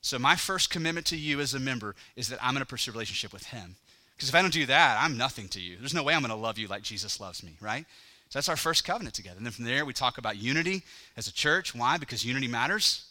So, 0.00 0.18
my 0.18 0.36
first 0.36 0.70
commitment 0.70 1.06
to 1.06 1.16
you 1.16 1.40
as 1.40 1.54
a 1.54 1.58
member 1.58 1.94
is 2.16 2.28
that 2.28 2.38
I'm 2.42 2.54
going 2.54 2.62
to 2.62 2.66
pursue 2.66 2.90
a 2.90 2.92
relationship 2.92 3.32
with 3.32 3.46
Him. 3.46 3.76
Because 4.14 4.28
if 4.28 4.34
I 4.34 4.42
don't 4.42 4.52
do 4.52 4.66
that, 4.66 4.98
I'm 5.00 5.16
nothing 5.16 5.48
to 5.48 5.60
you. 5.60 5.76
There's 5.78 5.94
no 5.94 6.02
way 6.02 6.14
I'm 6.14 6.22
going 6.22 6.30
to 6.30 6.36
love 6.36 6.58
you 6.58 6.66
like 6.68 6.82
Jesus 6.82 7.20
loves 7.20 7.42
me, 7.42 7.56
right? 7.60 7.84
So, 8.28 8.38
that's 8.38 8.48
our 8.48 8.56
first 8.56 8.84
covenant 8.84 9.14
together. 9.14 9.36
And 9.36 9.46
then 9.46 9.52
from 9.52 9.64
there, 9.64 9.84
we 9.84 9.92
talk 9.92 10.18
about 10.18 10.36
unity 10.36 10.82
as 11.16 11.26
a 11.26 11.32
church. 11.32 11.74
Why? 11.74 11.96
Because 11.98 12.24
unity 12.24 12.48
matters. 12.48 13.04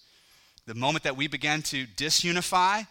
The 0.66 0.76
moment 0.76 1.04
that 1.04 1.16
we 1.16 1.28
began 1.28 1.62
to 1.64 1.86
disunify, 1.86 2.88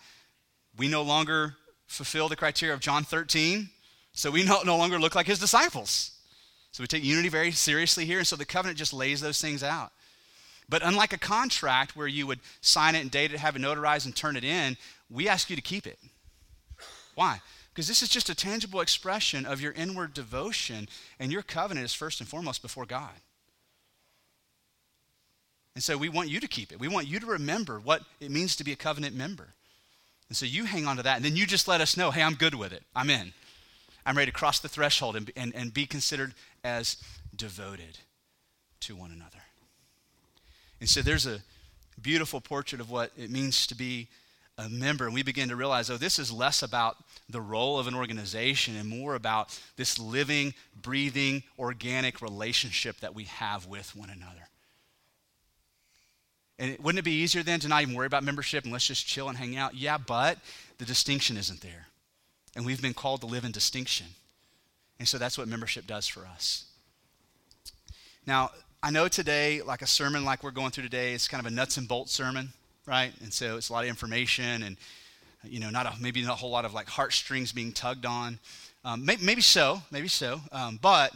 we 0.79 0.89
no 0.89 1.03
longer 1.03 1.57
fulfill 1.87 2.29
the 2.29 2.37
criteria 2.37 2.75
of 2.75 2.81
John 2.81 3.05
13. 3.05 3.69
So 4.13 4.31
we 4.31 4.43
no, 4.47 4.63
no 4.63 4.77
longer 4.77 4.99
look 4.99 5.15
like 5.15 5.27
his 5.27 5.39
disciples. 5.39 6.13
So 6.73 6.83
we 6.83 6.87
take 6.87 7.05
unity 7.05 7.29
very 7.29 7.53
seriously 7.53 8.05
here. 8.05 8.19
And 8.19 8.27
so 8.27 8.37
the 8.37 8.45
covenant 8.45 8.79
just 8.79 8.93
lays 8.93 9.21
those 9.21 9.41
things 9.41 9.63
out. 9.63 9.93
But 10.69 10.83
unlike 10.83 11.13
a 11.13 11.19
contract 11.19 11.97
where 11.97 12.09
you 12.09 12.27
would 12.27 12.41
sign 12.61 12.95
it 12.95 13.01
and 13.01 13.11
date 13.11 13.33
it, 13.33 13.39
have 13.39 13.57
it 13.57 13.63
notarized, 13.63 14.05
and 14.05 14.15
turn 14.15 14.37
it 14.37 14.45
in, 14.45 14.77
we 15.09 15.29
ask 15.29 15.49
you 15.49 15.57
to 15.57 15.63
keep 15.63 15.87
it. 15.87 15.99
Why? 17.15 17.41
Because 17.73 17.89
this 17.89 18.03
is 18.03 18.09
just 18.09 18.31
a 18.31 18.35
tangible 18.35 18.81
expression 18.81 19.47
of 19.47 19.61
your 19.61 19.73
inward 19.73 20.15
devotion, 20.15 20.89
and 21.21 21.31
your 21.31 21.43
covenant 21.43 21.85
is 21.85 21.95
first 21.95 22.21
and 22.21 22.29
foremost 22.29 22.63
before 22.63 22.87
God. 22.87 23.13
And 25.75 25.85
so 25.85 25.99
we 25.99 26.09
want 26.09 26.31
you 26.31 26.41
to 26.41 26.49
keep 26.49 26.73
it. 26.73 26.81
We 26.81 26.89
want 26.89 27.07
you 27.07 27.21
to 27.21 27.27
remember 27.27 27.79
what 27.79 28.03
it 28.19 28.31
means 28.31 28.57
to 28.57 28.65
be 28.65 28.73
a 28.73 28.77
covenant 28.77 29.15
member. 29.15 29.49
And 30.29 30.37
so 30.37 30.47
you 30.47 30.65
hang 30.65 30.87
on 30.87 30.97
to 30.97 31.03
that, 31.03 31.17
and 31.17 31.25
then 31.25 31.37
you 31.37 31.47
just 31.47 31.69
let 31.69 31.81
us 31.81 31.97
know 31.97 32.11
hey, 32.11 32.23
I'm 32.23 32.35
good 32.35 32.55
with 32.55 32.73
it. 32.73 32.83
I'm 32.95 33.11
in. 33.11 33.33
I'm 34.05 34.17
ready 34.17 34.31
to 34.31 34.37
cross 34.37 34.59
the 34.59 34.69
threshold 34.69 35.17
and, 35.17 35.31
and, 35.37 35.55
and 35.55 35.75
be 35.75 35.85
considered 35.85 36.35
as 36.65 36.97
devoted 37.35 37.99
to 38.81 38.97
one 38.97 39.13
another. 39.13 39.46
And 40.81 40.89
so 40.89 41.03
there's 41.03 41.27
a 41.27 41.41
beautiful 42.01 42.41
portrait 42.41 42.81
of 42.81 42.91
what 42.91 43.13
it 43.17 43.31
means 43.31 43.67
to 43.69 43.75
be 43.75 44.09
a 44.59 44.69
member. 44.69 45.05
And 45.05 45.15
we 45.15 45.23
begin 45.23 45.49
to 45.49 45.57
realize, 45.57 45.91
oh, 45.91 45.97
this 45.97 46.19
is 46.19 46.33
less 46.33 46.63
about 46.63 46.97
the 47.29 47.41
role 47.41 47.79
of 47.79 47.87
an 47.87 47.95
organization 47.95 48.77
and 48.77 48.89
more 48.89 49.15
about 49.15 49.59
this 49.77 49.99
living, 49.99 50.55
breathing, 50.81 51.43
organic 51.59 52.23
relationship 52.23 53.01
that 53.01 53.15
we 53.15 53.25
have 53.25 53.67
with 53.67 53.95
one 53.97 54.11
another. 54.11 54.49
And 56.59 56.79
wouldn't 56.79 57.01
it 57.01 57.05
be 57.05 57.23
easier 57.23 57.43
then 57.43 57.61
to 57.61 57.69
not 57.69 57.83
even 57.83 57.95
worry 57.95 58.07
about 58.07 58.25
membership 58.25 58.65
and 58.65 58.73
let's 58.73 58.87
just 58.87 59.07
chill 59.07 59.29
and 59.29 59.37
hang 59.37 59.57
out? 59.57 59.75
Yeah, 59.75 59.99
but 59.99 60.39
the 60.79 60.87
distinction 60.87 61.37
isn't 61.37 61.61
there. 61.61 61.87
And 62.55 62.65
we've 62.65 62.81
been 62.81 62.95
called 62.95 63.21
to 63.21 63.27
live 63.27 63.45
in 63.45 63.53
distinction. 63.53 64.07
And 64.99 65.07
so 65.07 65.19
that's 65.19 65.37
what 65.37 65.49
membership 65.49 65.87
does 65.87 66.07
for 66.07 66.27
us. 66.27 66.65
Now, 68.27 68.53
I 68.83 68.91
know 68.91 69.09
today, 69.09 69.63
like 69.63 69.83
a 69.83 69.87
sermon 69.87 70.25
like 70.25 70.43
we're 70.43 70.51
going 70.51 70.71
through 70.71 70.85
today, 70.85 71.15
it's 71.15 71.29
kind 71.29 71.45
of 71.45 71.51
a 71.51 71.55
nuts 71.55 71.77
and 71.77 71.89
bolts 71.89 72.13
sermon, 72.13 72.53
right? 72.87 73.13
And 73.23 73.33
so 73.33 73.57
it's 73.57 73.69
a 73.69 73.73
lot 73.73 73.85
of 73.85 73.89
information 73.89 74.63
and, 74.63 74.77
you 75.43 75.61
know, 75.61 75.71
not 75.71 75.87
a, 75.87 75.95
maybe 76.01 76.23
not 76.23 76.33
a 76.33 76.37
whole 76.37 76.51
lot 76.51 76.65
of 76.65 76.75
like 76.75 76.89
heartstrings 76.89 77.53
being 77.53 77.73
tugged 77.73 78.07
on. 78.07 78.39
Um, 78.85 79.05
maybe, 79.05 79.25
maybe, 79.25 79.41
so, 79.41 79.83
maybe 79.91 80.09
so. 80.09 80.41
Um, 80.53 80.79
but 80.81 81.13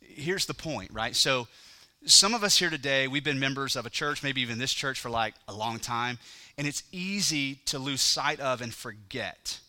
here's 0.00 0.46
the 0.46 0.54
point, 0.54 0.90
right? 0.92 1.14
So 1.14 1.46
some 2.06 2.34
of 2.34 2.42
us 2.42 2.58
here 2.58 2.70
today, 2.70 3.06
we've 3.06 3.24
been 3.24 3.38
members 3.38 3.76
of 3.76 3.86
a 3.86 3.90
church, 3.90 4.22
maybe 4.22 4.40
even 4.40 4.58
this 4.58 4.72
church 4.72 4.98
for 4.98 5.10
like 5.10 5.34
a 5.46 5.54
long 5.54 5.78
time, 5.78 6.18
and 6.58 6.66
it's 6.66 6.82
easy 6.90 7.56
to 7.66 7.78
lose 7.78 8.00
sight 8.00 8.40
of 8.40 8.60
and 8.60 8.74
forget 8.74 9.60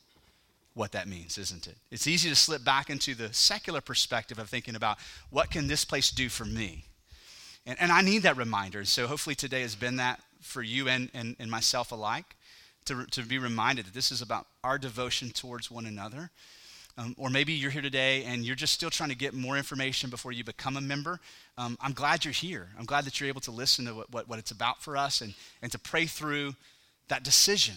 what 0.74 0.92
that 0.92 1.08
means, 1.08 1.38
isn't 1.38 1.68
it? 1.68 1.78
It's 1.92 2.08
easy 2.08 2.30
to 2.30 2.36
slip 2.36 2.64
back 2.64 2.90
into 2.90 3.16
the 3.16 3.34
secular 3.34 3.82
perspective 3.82 4.40
of 4.40 4.50
thinking 4.50 4.76
about 4.76 4.98
what 5.30 5.50
can 5.50 5.68
this 5.68 5.86
place 5.86 6.10
do 6.12 6.28
for 6.28 6.46
me? 6.46 6.86
And, 7.66 7.78
and 7.82 7.92
I 7.92 8.02
need 8.02 8.24
that 8.24 8.38
reminder. 8.38 8.86
So 8.86 9.08
hopefully 9.08 9.36
today 9.36 9.62
has 9.62 9.76
been 9.76 9.98
that 9.98 10.20
for 10.42 10.62
you 10.62 10.88
and, 10.88 11.10
and, 11.14 11.36
and 11.40 11.50
myself 11.50 11.92
alike 11.92 12.36
to, 12.86 13.06
to 13.08 13.24
be 13.24 13.40
reminded 13.40 13.86
that 13.88 13.94
this 13.94 14.12
is 14.12 14.22
about 14.22 14.48
our 14.64 14.78
devotion 14.78 15.32
towards 15.32 15.72
one 15.72 15.86
another. 15.86 16.30
Um, 16.98 17.14
or 17.18 17.30
maybe 17.30 17.54
you're 17.54 17.72
here 17.72 17.82
today 17.82 18.24
and 18.24 18.46
you're 18.46 18.56
just 18.56 18.74
still 18.74 18.90
trying 18.90 19.10
to 19.10 19.16
get 19.16 19.34
more 19.34 19.58
information 19.58 20.10
before 20.10 20.32
you 20.32 20.44
become 20.44 20.78
a 20.78 20.82
member. 20.82 21.20
Um, 21.58 21.78
I'm 21.82 21.94
glad 21.94 22.24
you're 22.24 22.32
here. 22.32 22.70
I'm 22.80 22.86
glad 22.86 23.06
that 23.06 23.20
you're 23.20 23.28
able 23.30 23.42
to 23.42 23.52
listen 23.52 23.86
to 23.86 23.94
what, 23.96 24.12
what, 24.14 24.30
what 24.30 24.40
it's 24.40 24.52
about 24.52 24.82
for 24.82 24.96
us 24.96 25.22
and, 25.22 25.34
and 25.62 25.72
to 25.72 25.80
pray 25.80 26.06
through 26.06 26.56
that 27.10 27.24
decision 27.24 27.76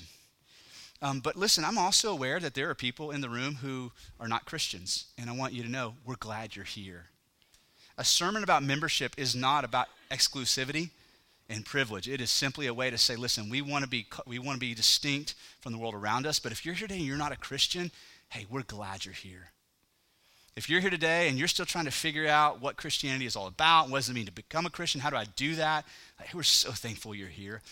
Um, 1.00 1.20
but 1.20 1.36
listen, 1.36 1.64
I'm 1.64 1.78
also 1.78 2.12
aware 2.12 2.40
that 2.40 2.54
there 2.54 2.68
are 2.70 2.74
people 2.74 3.10
in 3.12 3.20
the 3.20 3.28
room 3.28 3.56
who 3.56 3.92
are 4.18 4.28
not 4.28 4.44
Christians, 4.44 5.06
and 5.16 5.30
I 5.30 5.32
want 5.32 5.52
you 5.52 5.62
to 5.62 5.68
know 5.68 5.94
we're 6.04 6.16
glad 6.16 6.56
you're 6.56 6.64
here. 6.64 7.06
A 7.98 8.04
sermon 8.04 8.44
about 8.44 8.62
membership 8.62 9.14
is 9.18 9.34
not 9.34 9.64
about 9.64 9.88
exclusivity 10.08 10.90
and 11.48 11.66
privilege. 11.66 12.08
It 12.08 12.20
is 12.20 12.30
simply 12.30 12.68
a 12.68 12.74
way 12.74 12.90
to 12.90 12.96
say, 12.96 13.16
listen, 13.16 13.50
we 13.50 13.60
want 13.60 13.82
to 13.82 13.90
be 13.90 14.06
we 14.24 14.38
want 14.38 14.54
to 14.54 14.60
be 14.60 14.72
distinct 14.72 15.34
from 15.60 15.72
the 15.72 15.78
world 15.78 15.94
around 15.94 16.24
us, 16.24 16.38
but 16.38 16.52
if 16.52 16.64
you're 16.64 16.76
here 16.76 16.86
today 16.86 16.98
and 16.98 17.06
you're 17.06 17.16
not 17.16 17.32
a 17.32 17.36
Christian, 17.36 17.90
hey, 18.28 18.46
we're 18.48 18.62
glad 18.62 19.04
you're 19.04 19.12
here. 19.12 19.50
If 20.54 20.70
you're 20.70 20.80
here 20.80 20.90
today 20.90 21.28
and 21.28 21.36
you're 21.38 21.48
still 21.48 21.66
trying 21.66 21.86
to 21.86 21.90
figure 21.90 22.28
out 22.28 22.60
what 22.60 22.76
Christianity 22.76 23.26
is 23.26 23.34
all 23.34 23.48
about, 23.48 23.90
what 23.90 23.98
does 23.98 24.08
it 24.08 24.14
mean 24.14 24.26
to 24.26 24.32
become 24.32 24.64
a 24.64 24.70
Christian, 24.70 25.00
how 25.00 25.10
do 25.10 25.16
I 25.16 25.24
do 25.36 25.56
that? 25.56 25.84
We're 26.32 26.44
so 26.44 26.70
thankful 26.70 27.16
you're 27.16 27.28
here. 27.28 27.62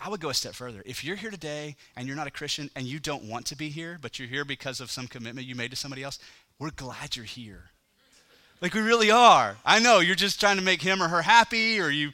I 0.00 0.08
would 0.08 0.20
go 0.20 0.28
a 0.28 0.34
step 0.34 0.54
further. 0.54 0.82
If 0.86 1.04
you're 1.04 1.16
here 1.16 1.30
today 1.30 1.76
and 1.96 2.06
you're 2.06 2.16
not 2.16 2.26
a 2.26 2.30
Christian 2.30 2.70
and 2.74 2.86
you 2.86 3.00
don't 3.00 3.24
want 3.24 3.46
to 3.46 3.56
be 3.56 3.68
here, 3.68 3.98
but 4.00 4.18
you're 4.18 4.28
here 4.28 4.44
because 4.44 4.80
of 4.80 4.90
some 4.90 5.08
commitment 5.08 5.46
you 5.46 5.54
made 5.54 5.70
to 5.72 5.76
somebody 5.76 6.02
else, 6.02 6.18
we're 6.58 6.70
glad 6.70 7.16
you're 7.16 7.24
here. 7.24 7.70
Like 8.60 8.74
we 8.74 8.80
really 8.80 9.10
are. 9.10 9.56
I 9.64 9.78
know 9.78 10.00
you're 10.00 10.16
just 10.16 10.40
trying 10.40 10.56
to 10.56 10.62
make 10.62 10.82
him 10.82 11.02
or 11.02 11.08
her 11.08 11.22
happy, 11.22 11.80
or 11.80 11.90
you 11.90 12.10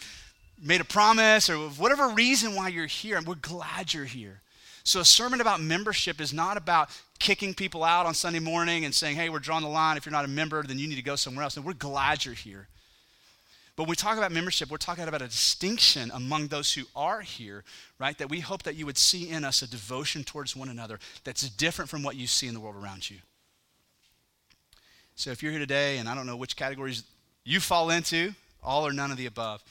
made 0.62 0.80
a 0.80 0.84
promise, 0.84 1.48
or 1.48 1.56
whatever 1.56 2.08
reason 2.08 2.54
why 2.54 2.68
you're 2.68 2.86
here, 2.86 3.16
and 3.16 3.26
we're 3.26 3.34
glad 3.36 3.94
you're 3.94 4.04
here. 4.04 4.40
So, 4.82 5.00
a 5.00 5.04
sermon 5.04 5.40
about 5.40 5.62
membership 5.62 6.20
is 6.20 6.34
not 6.34 6.58
about 6.58 6.90
kicking 7.18 7.54
people 7.54 7.82
out 7.82 8.04
on 8.04 8.12
Sunday 8.12 8.38
morning 8.38 8.84
and 8.84 8.94
saying, 8.94 9.16
hey, 9.16 9.30
we're 9.30 9.38
drawing 9.38 9.62
the 9.62 9.68
line. 9.70 9.96
If 9.96 10.04
you're 10.04 10.12
not 10.12 10.26
a 10.26 10.28
member, 10.28 10.62
then 10.62 10.78
you 10.78 10.86
need 10.86 10.96
to 10.96 11.02
go 11.02 11.16
somewhere 11.16 11.42
else. 11.42 11.56
And 11.56 11.64
we're 11.64 11.72
glad 11.72 12.24
you're 12.24 12.34
here. 12.34 12.68
But 13.76 13.84
when 13.84 13.90
we 13.90 13.96
talk 13.96 14.18
about 14.18 14.30
membership, 14.30 14.70
we're 14.70 14.76
talking 14.76 15.08
about 15.08 15.22
a 15.22 15.26
distinction 15.26 16.10
among 16.14 16.48
those 16.48 16.72
who 16.74 16.82
are 16.94 17.22
here, 17.22 17.64
right? 17.98 18.16
That 18.18 18.28
we 18.28 18.40
hope 18.40 18.62
that 18.64 18.76
you 18.76 18.86
would 18.86 18.98
see 18.98 19.30
in 19.30 19.44
us 19.44 19.62
a 19.62 19.70
devotion 19.70 20.22
towards 20.22 20.54
one 20.54 20.68
another 20.68 21.00
that's 21.24 21.48
different 21.48 21.90
from 21.90 22.02
what 22.02 22.14
you 22.14 22.26
see 22.26 22.46
in 22.46 22.54
the 22.54 22.60
world 22.60 22.76
around 22.76 23.10
you. 23.10 23.16
So 25.16 25.30
if 25.30 25.42
you're 25.42 25.52
here 25.52 25.60
today, 25.60 25.98
and 25.98 26.08
I 26.08 26.14
don't 26.14 26.26
know 26.26 26.36
which 26.36 26.56
categories 26.56 27.04
you 27.44 27.60
fall 27.60 27.90
into, 27.90 28.34
all 28.62 28.86
or 28.86 28.92
none 28.92 29.10
of 29.10 29.16
the 29.16 29.26
above, 29.26 29.62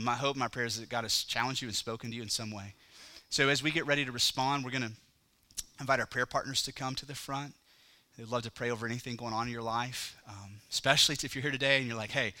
my 0.00 0.14
hope, 0.14 0.36
my 0.36 0.48
prayer 0.48 0.66
is 0.66 0.80
that 0.80 0.88
God 0.88 1.04
has 1.04 1.24
challenged 1.24 1.60
you 1.60 1.68
and 1.68 1.76
spoken 1.76 2.10
to 2.10 2.16
you 2.16 2.22
in 2.22 2.28
some 2.28 2.50
way. 2.50 2.74
So 3.28 3.48
as 3.48 3.62
we 3.62 3.70
get 3.70 3.86
ready 3.86 4.04
to 4.04 4.12
respond, 4.12 4.64
we're 4.64 4.70
going 4.70 4.82
to 4.82 4.92
invite 5.80 6.00
our 6.00 6.06
prayer 6.06 6.26
partners 6.26 6.62
to 6.62 6.72
come 6.72 6.94
to 6.94 7.06
the 7.06 7.14
front. 7.14 7.54
They'd 8.16 8.28
love 8.28 8.42
to 8.42 8.50
pray 8.50 8.70
over 8.70 8.86
anything 8.86 9.16
going 9.16 9.32
on 9.32 9.46
in 9.46 9.52
your 9.52 9.62
life, 9.62 10.16
um, 10.28 10.60
especially 10.70 11.16
if 11.22 11.34
you're 11.34 11.42
here 11.42 11.50
today 11.50 11.78
and 11.78 11.86
you're 11.86 11.96
like, 11.96 12.10
hey, 12.10 12.34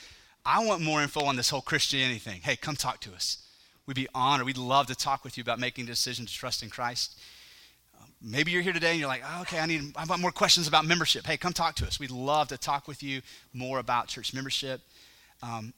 I 0.44 0.64
want 0.64 0.82
more 0.82 1.02
info 1.02 1.24
on 1.24 1.36
this 1.36 1.50
whole 1.50 1.62
Christianity 1.62 2.18
thing. 2.18 2.40
Hey, 2.42 2.56
come 2.56 2.76
talk 2.76 3.00
to 3.00 3.14
us. 3.14 3.38
We'd 3.86 3.94
be 3.94 4.08
honored. 4.14 4.46
We'd 4.46 4.58
love 4.58 4.86
to 4.88 4.94
talk 4.94 5.24
with 5.24 5.36
you 5.36 5.42
about 5.42 5.58
making 5.58 5.84
a 5.84 5.88
decision 5.88 6.26
to 6.26 6.32
trust 6.32 6.62
in 6.62 6.68
Christ. 6.68 7.18
Maybe 8.24 8.52
you're 8.52 8.62
here 8.62 8.72
today 8.72 8.90
and 8.90 9.00
you're 9.00 9.08
like, 9.08 9.24
oh, 9.26 9.42
okay, 9.42 9.58
I 9.58 9.66
need 9.66 9.94
I 9.96 10.04
want 10.04 10.20
more 10.20 10.30
questions 10.30 10.68
about 10.68 10.84
membership. 10.84 11.26
Hey, 11.26 11.36
come 11.36 11.52
talk 11.52 11.74
to 11.76 11.86
us. 11.86 11.98
We'd 11.98 12.12
love 12.12 12.48
to 12.48 12.56
talk 12.56 12.86
with 12.86 13.02
you 13.02 13.20
more 13.52 13.80
about 13.80 14.06
church 14.06 14.32
membership. 14.32 14.80
Um, 15.42 15.74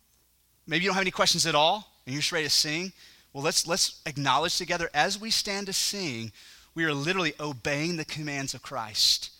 maybe 0.67 0.85
you 0.85 0.91
don't 0.91 0.95
have 0.95 1.03
any 1.03 1.11
questions 1.11 1.47
at 1.47 1.55
all 1.55 1.89
and 2.05 2.13
you're 2.13 2.21
just 2.21 2.33
ready 2.33 2.45
to 2.45 2.51
sing. 2.51 2.93
Well, 3.33 3.43
let's 3.43 3.67
let's 3.67 4.01
acknowledge 4.05 4.59
together 4.59 4.91
as 4.93 5.19
we 5.19 5.31
stand 5.31 5.69
to 5.69 5.73
sing, 5.73 6.33
we 6.75 6.85
are 6.85 6.93
literally 6.93 7.33
obeying 7.41 7.97
the 7.97 8.05
commands 8.05 8.53
of 8.53 8.63
Christ. 8.63 9.31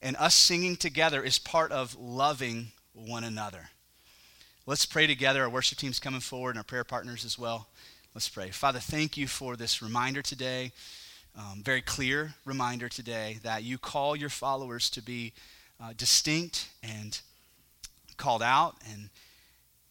And 0.00 0.16
us 0.16 0.34
singing 0.34 0.76
together 0.76 1.22
is 1.22 1.38
part 1.38 1.72
of 1.72 1.96
loving 1.98 2.68
one 2.92 3.24
another. 3.24 3.70
Let's 4.66 4.86
pray 4.86 5.06
together. 5.06 5.42
Our 5.42 5.50
worship 5.50 5.78
team's 5.78 5.98
coming 5.98 6.20
forward 6.20 6.50
and 6.50 6.58
our 6.58 6.64
prayer 6.64 6.84
partners 6.84 7.24
as 7.24 7.38
well. 7.38 7.68
Let's 8.14 8.28
pray. 8.28 8.50
Father, 8.50 8.78
thank 8.78 9.16
you 9.16 9.26
for 9.26 9.56
this 9.56 9.82
reminder 9.82 10.22
today. 10.22 10.72
Um, 11.38 11.62
very 11.62 11.82
clear 11.82 12.34
reminder 12.44 12.88
today 12.88 13.38
that 13.42 13.62
you 13.62 13.76
call 13.76 14.16
your 14.16 14.30
followers 14.30 14.88
to 14.90 15.02
be 15.02 15.32
uh, 15.82 15.92
distinct 15.96 16.68
and 16.82 17.20
called 18.16 18.42
out 18.42 18.76
and 18.90 19.10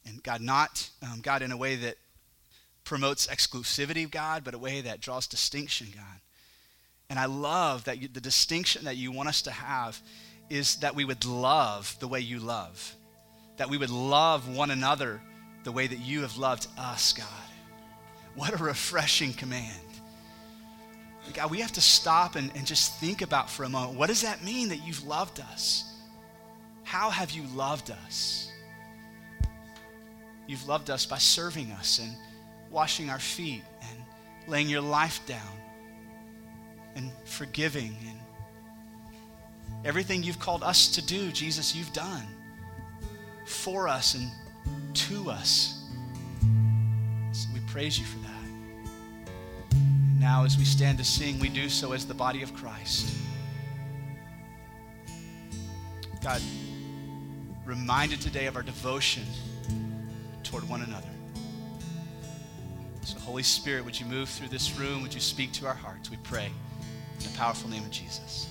and 0.07 0.21
God 0.23 0.41
not 0.41 0.89
um, 1.03 1.19
God 1.21 1.41
in 1.41 1.51
a 1.51 1.57
way 1.57 1.75
that 1.75 1.95
promotes 2.83 3.27
exclusivity 3.27 4.09
God 4.09 4.43
but 4.43 4.55
a 4.55 4.57
way 4.57 4.81
that 4.81 5.01
draws 5.01 5.27
distinction 5.27 5.87
God 5.93 6.19
and 7.11 7.19
I 7.19 7.25
love 7.25 7.83
that 7.83 8.01
you, 8.01 8.07
the 8.07 8.21
distinction 8.21 8.85
that 8.85 8.97
you 8.97 9.11
want 9.11 9.29
us 9.29 9.43
to 9.43 9.51
have 9.51 9.99
is 10.49 10.77
that 10.77 10.95
we 10.95 11.05
would 11.05 11.25
love 11.25 11.95
the 11.99 12.07
way 12.07 12.21
you 12.21 12.39
love 12.39 12.95
that 13.57 13.69
we 13.69 13.77
would 13.77 13.91
love 13.91 14.49
one 14.49 14.71
another 14.71 15.21
the 15.65 15.71
way 15.71 15.87
that 15.87 15.99
you 15.99 16.21
have 16.21 16.37
loved 16.37 16.67
us, 16.77 17.11
God. 17.11 17.25
What 18.35 18.59
a 18.59 18.63
refreshing 18.63 19.33
command. 19.33 19.79
God, 21.33 21.51
we 21.51 21.59
have 21.59 21.71
to 21.73 21.81
stop 21.81 22.35
and, 22.35 22.51
and 22.55 22.65
just 22.65 22.93
think 22.99 23.21
about 23.21 23.49
for 23.49 23.63
a 23.63 23.69
moment 23.69 23.97
what 23.97 24.07
does 24.07 24.21
that 24.21 24.43
mean 24.43 24.69
that 24.69 24.85
you've 24.85 25.05
loved 25.05 25.39
us? 25.39 25.91
How 26.83 27.09
have 27.09 27.31
you 27.31 27.43
loved 27.55 27.91
us? 27.91 28.51
You've 30.47 30.67
loved 30.67 30.89
us 30.89 31.05
by 31.05 31.17
serving 31.17 31.71
us 31.71 31.99
and 31.99 32.15
washing 32.69 33.09
our 33.09 33.19
feet 33.19 33.63
and 33.81 33.99
laying 34.47 34.69
your 34.69 34.81
life 34.81 35.19
down 35.25 35.41
and 36.95 37.11
forgiving 37.25 37.95
and 38.07 38.19
everything 39.83 40.23
you've 40.23 40.39
called 40.39 40.63
us 40.63 40.87
to 40.89 41.05
do, 41.05 41.31
Jesus, 41.31 41.75
you've 41.75 41.93
done 41.93 42.25
for 43.45 43.87
us 43.87 44.15
and 44.15 44.29
to 44.95 45.29
us. 45.29 45.83
So 47.31 47.49
we 47.53 47.59
praise 47.67 47.99
you 47.99 48.05
for 48.05 48.19
that. 48.19 48.24
Now, 50.25 50.43
as 50.43 50.57
we 50.57 50.65
stand 50.65 50.97
to 50.97 51.03
sing, 51.03 51.37
we 51.37 51.49
do 51.49 51.69
so 51.69 51.91
as 51.91 52.07
the 52.07 52.15
body 52.15 52.41
of 52.41 52.51
Christ. 52.55 53.15
God, 56.23 56.41
reminded 57.63 58.21
today 58.21 58.47
of 58.47 58.55
our 58.55 58.63
devotion 58.63 59.21
toward 60.41 60.67
one 60.67 60.81
another. 60.81 61.11
So, 63.03 63.19
Holy 63.19 63.43
Spirit, 63.43 63.85
would 63.85 63.99
you 63.99 64.07
move 64.07 64.27
through 64.27 64.47
this 64.47 64.75
room? 64.79 65.03
Would 65.03 65.13
you 65.13 65.19
speak 65.19 65.51
to 65.53 65.67
our 65.67 65.75
hearts? 65.75 66.09
We 66.09 66.17
pray 66.17 66.49
in 67.19 67.23
the 67.23 67.37
powerful 67.37 67.69
name 67.69 67.83
of 67.83 67.91
Jesus. 67.91 68.49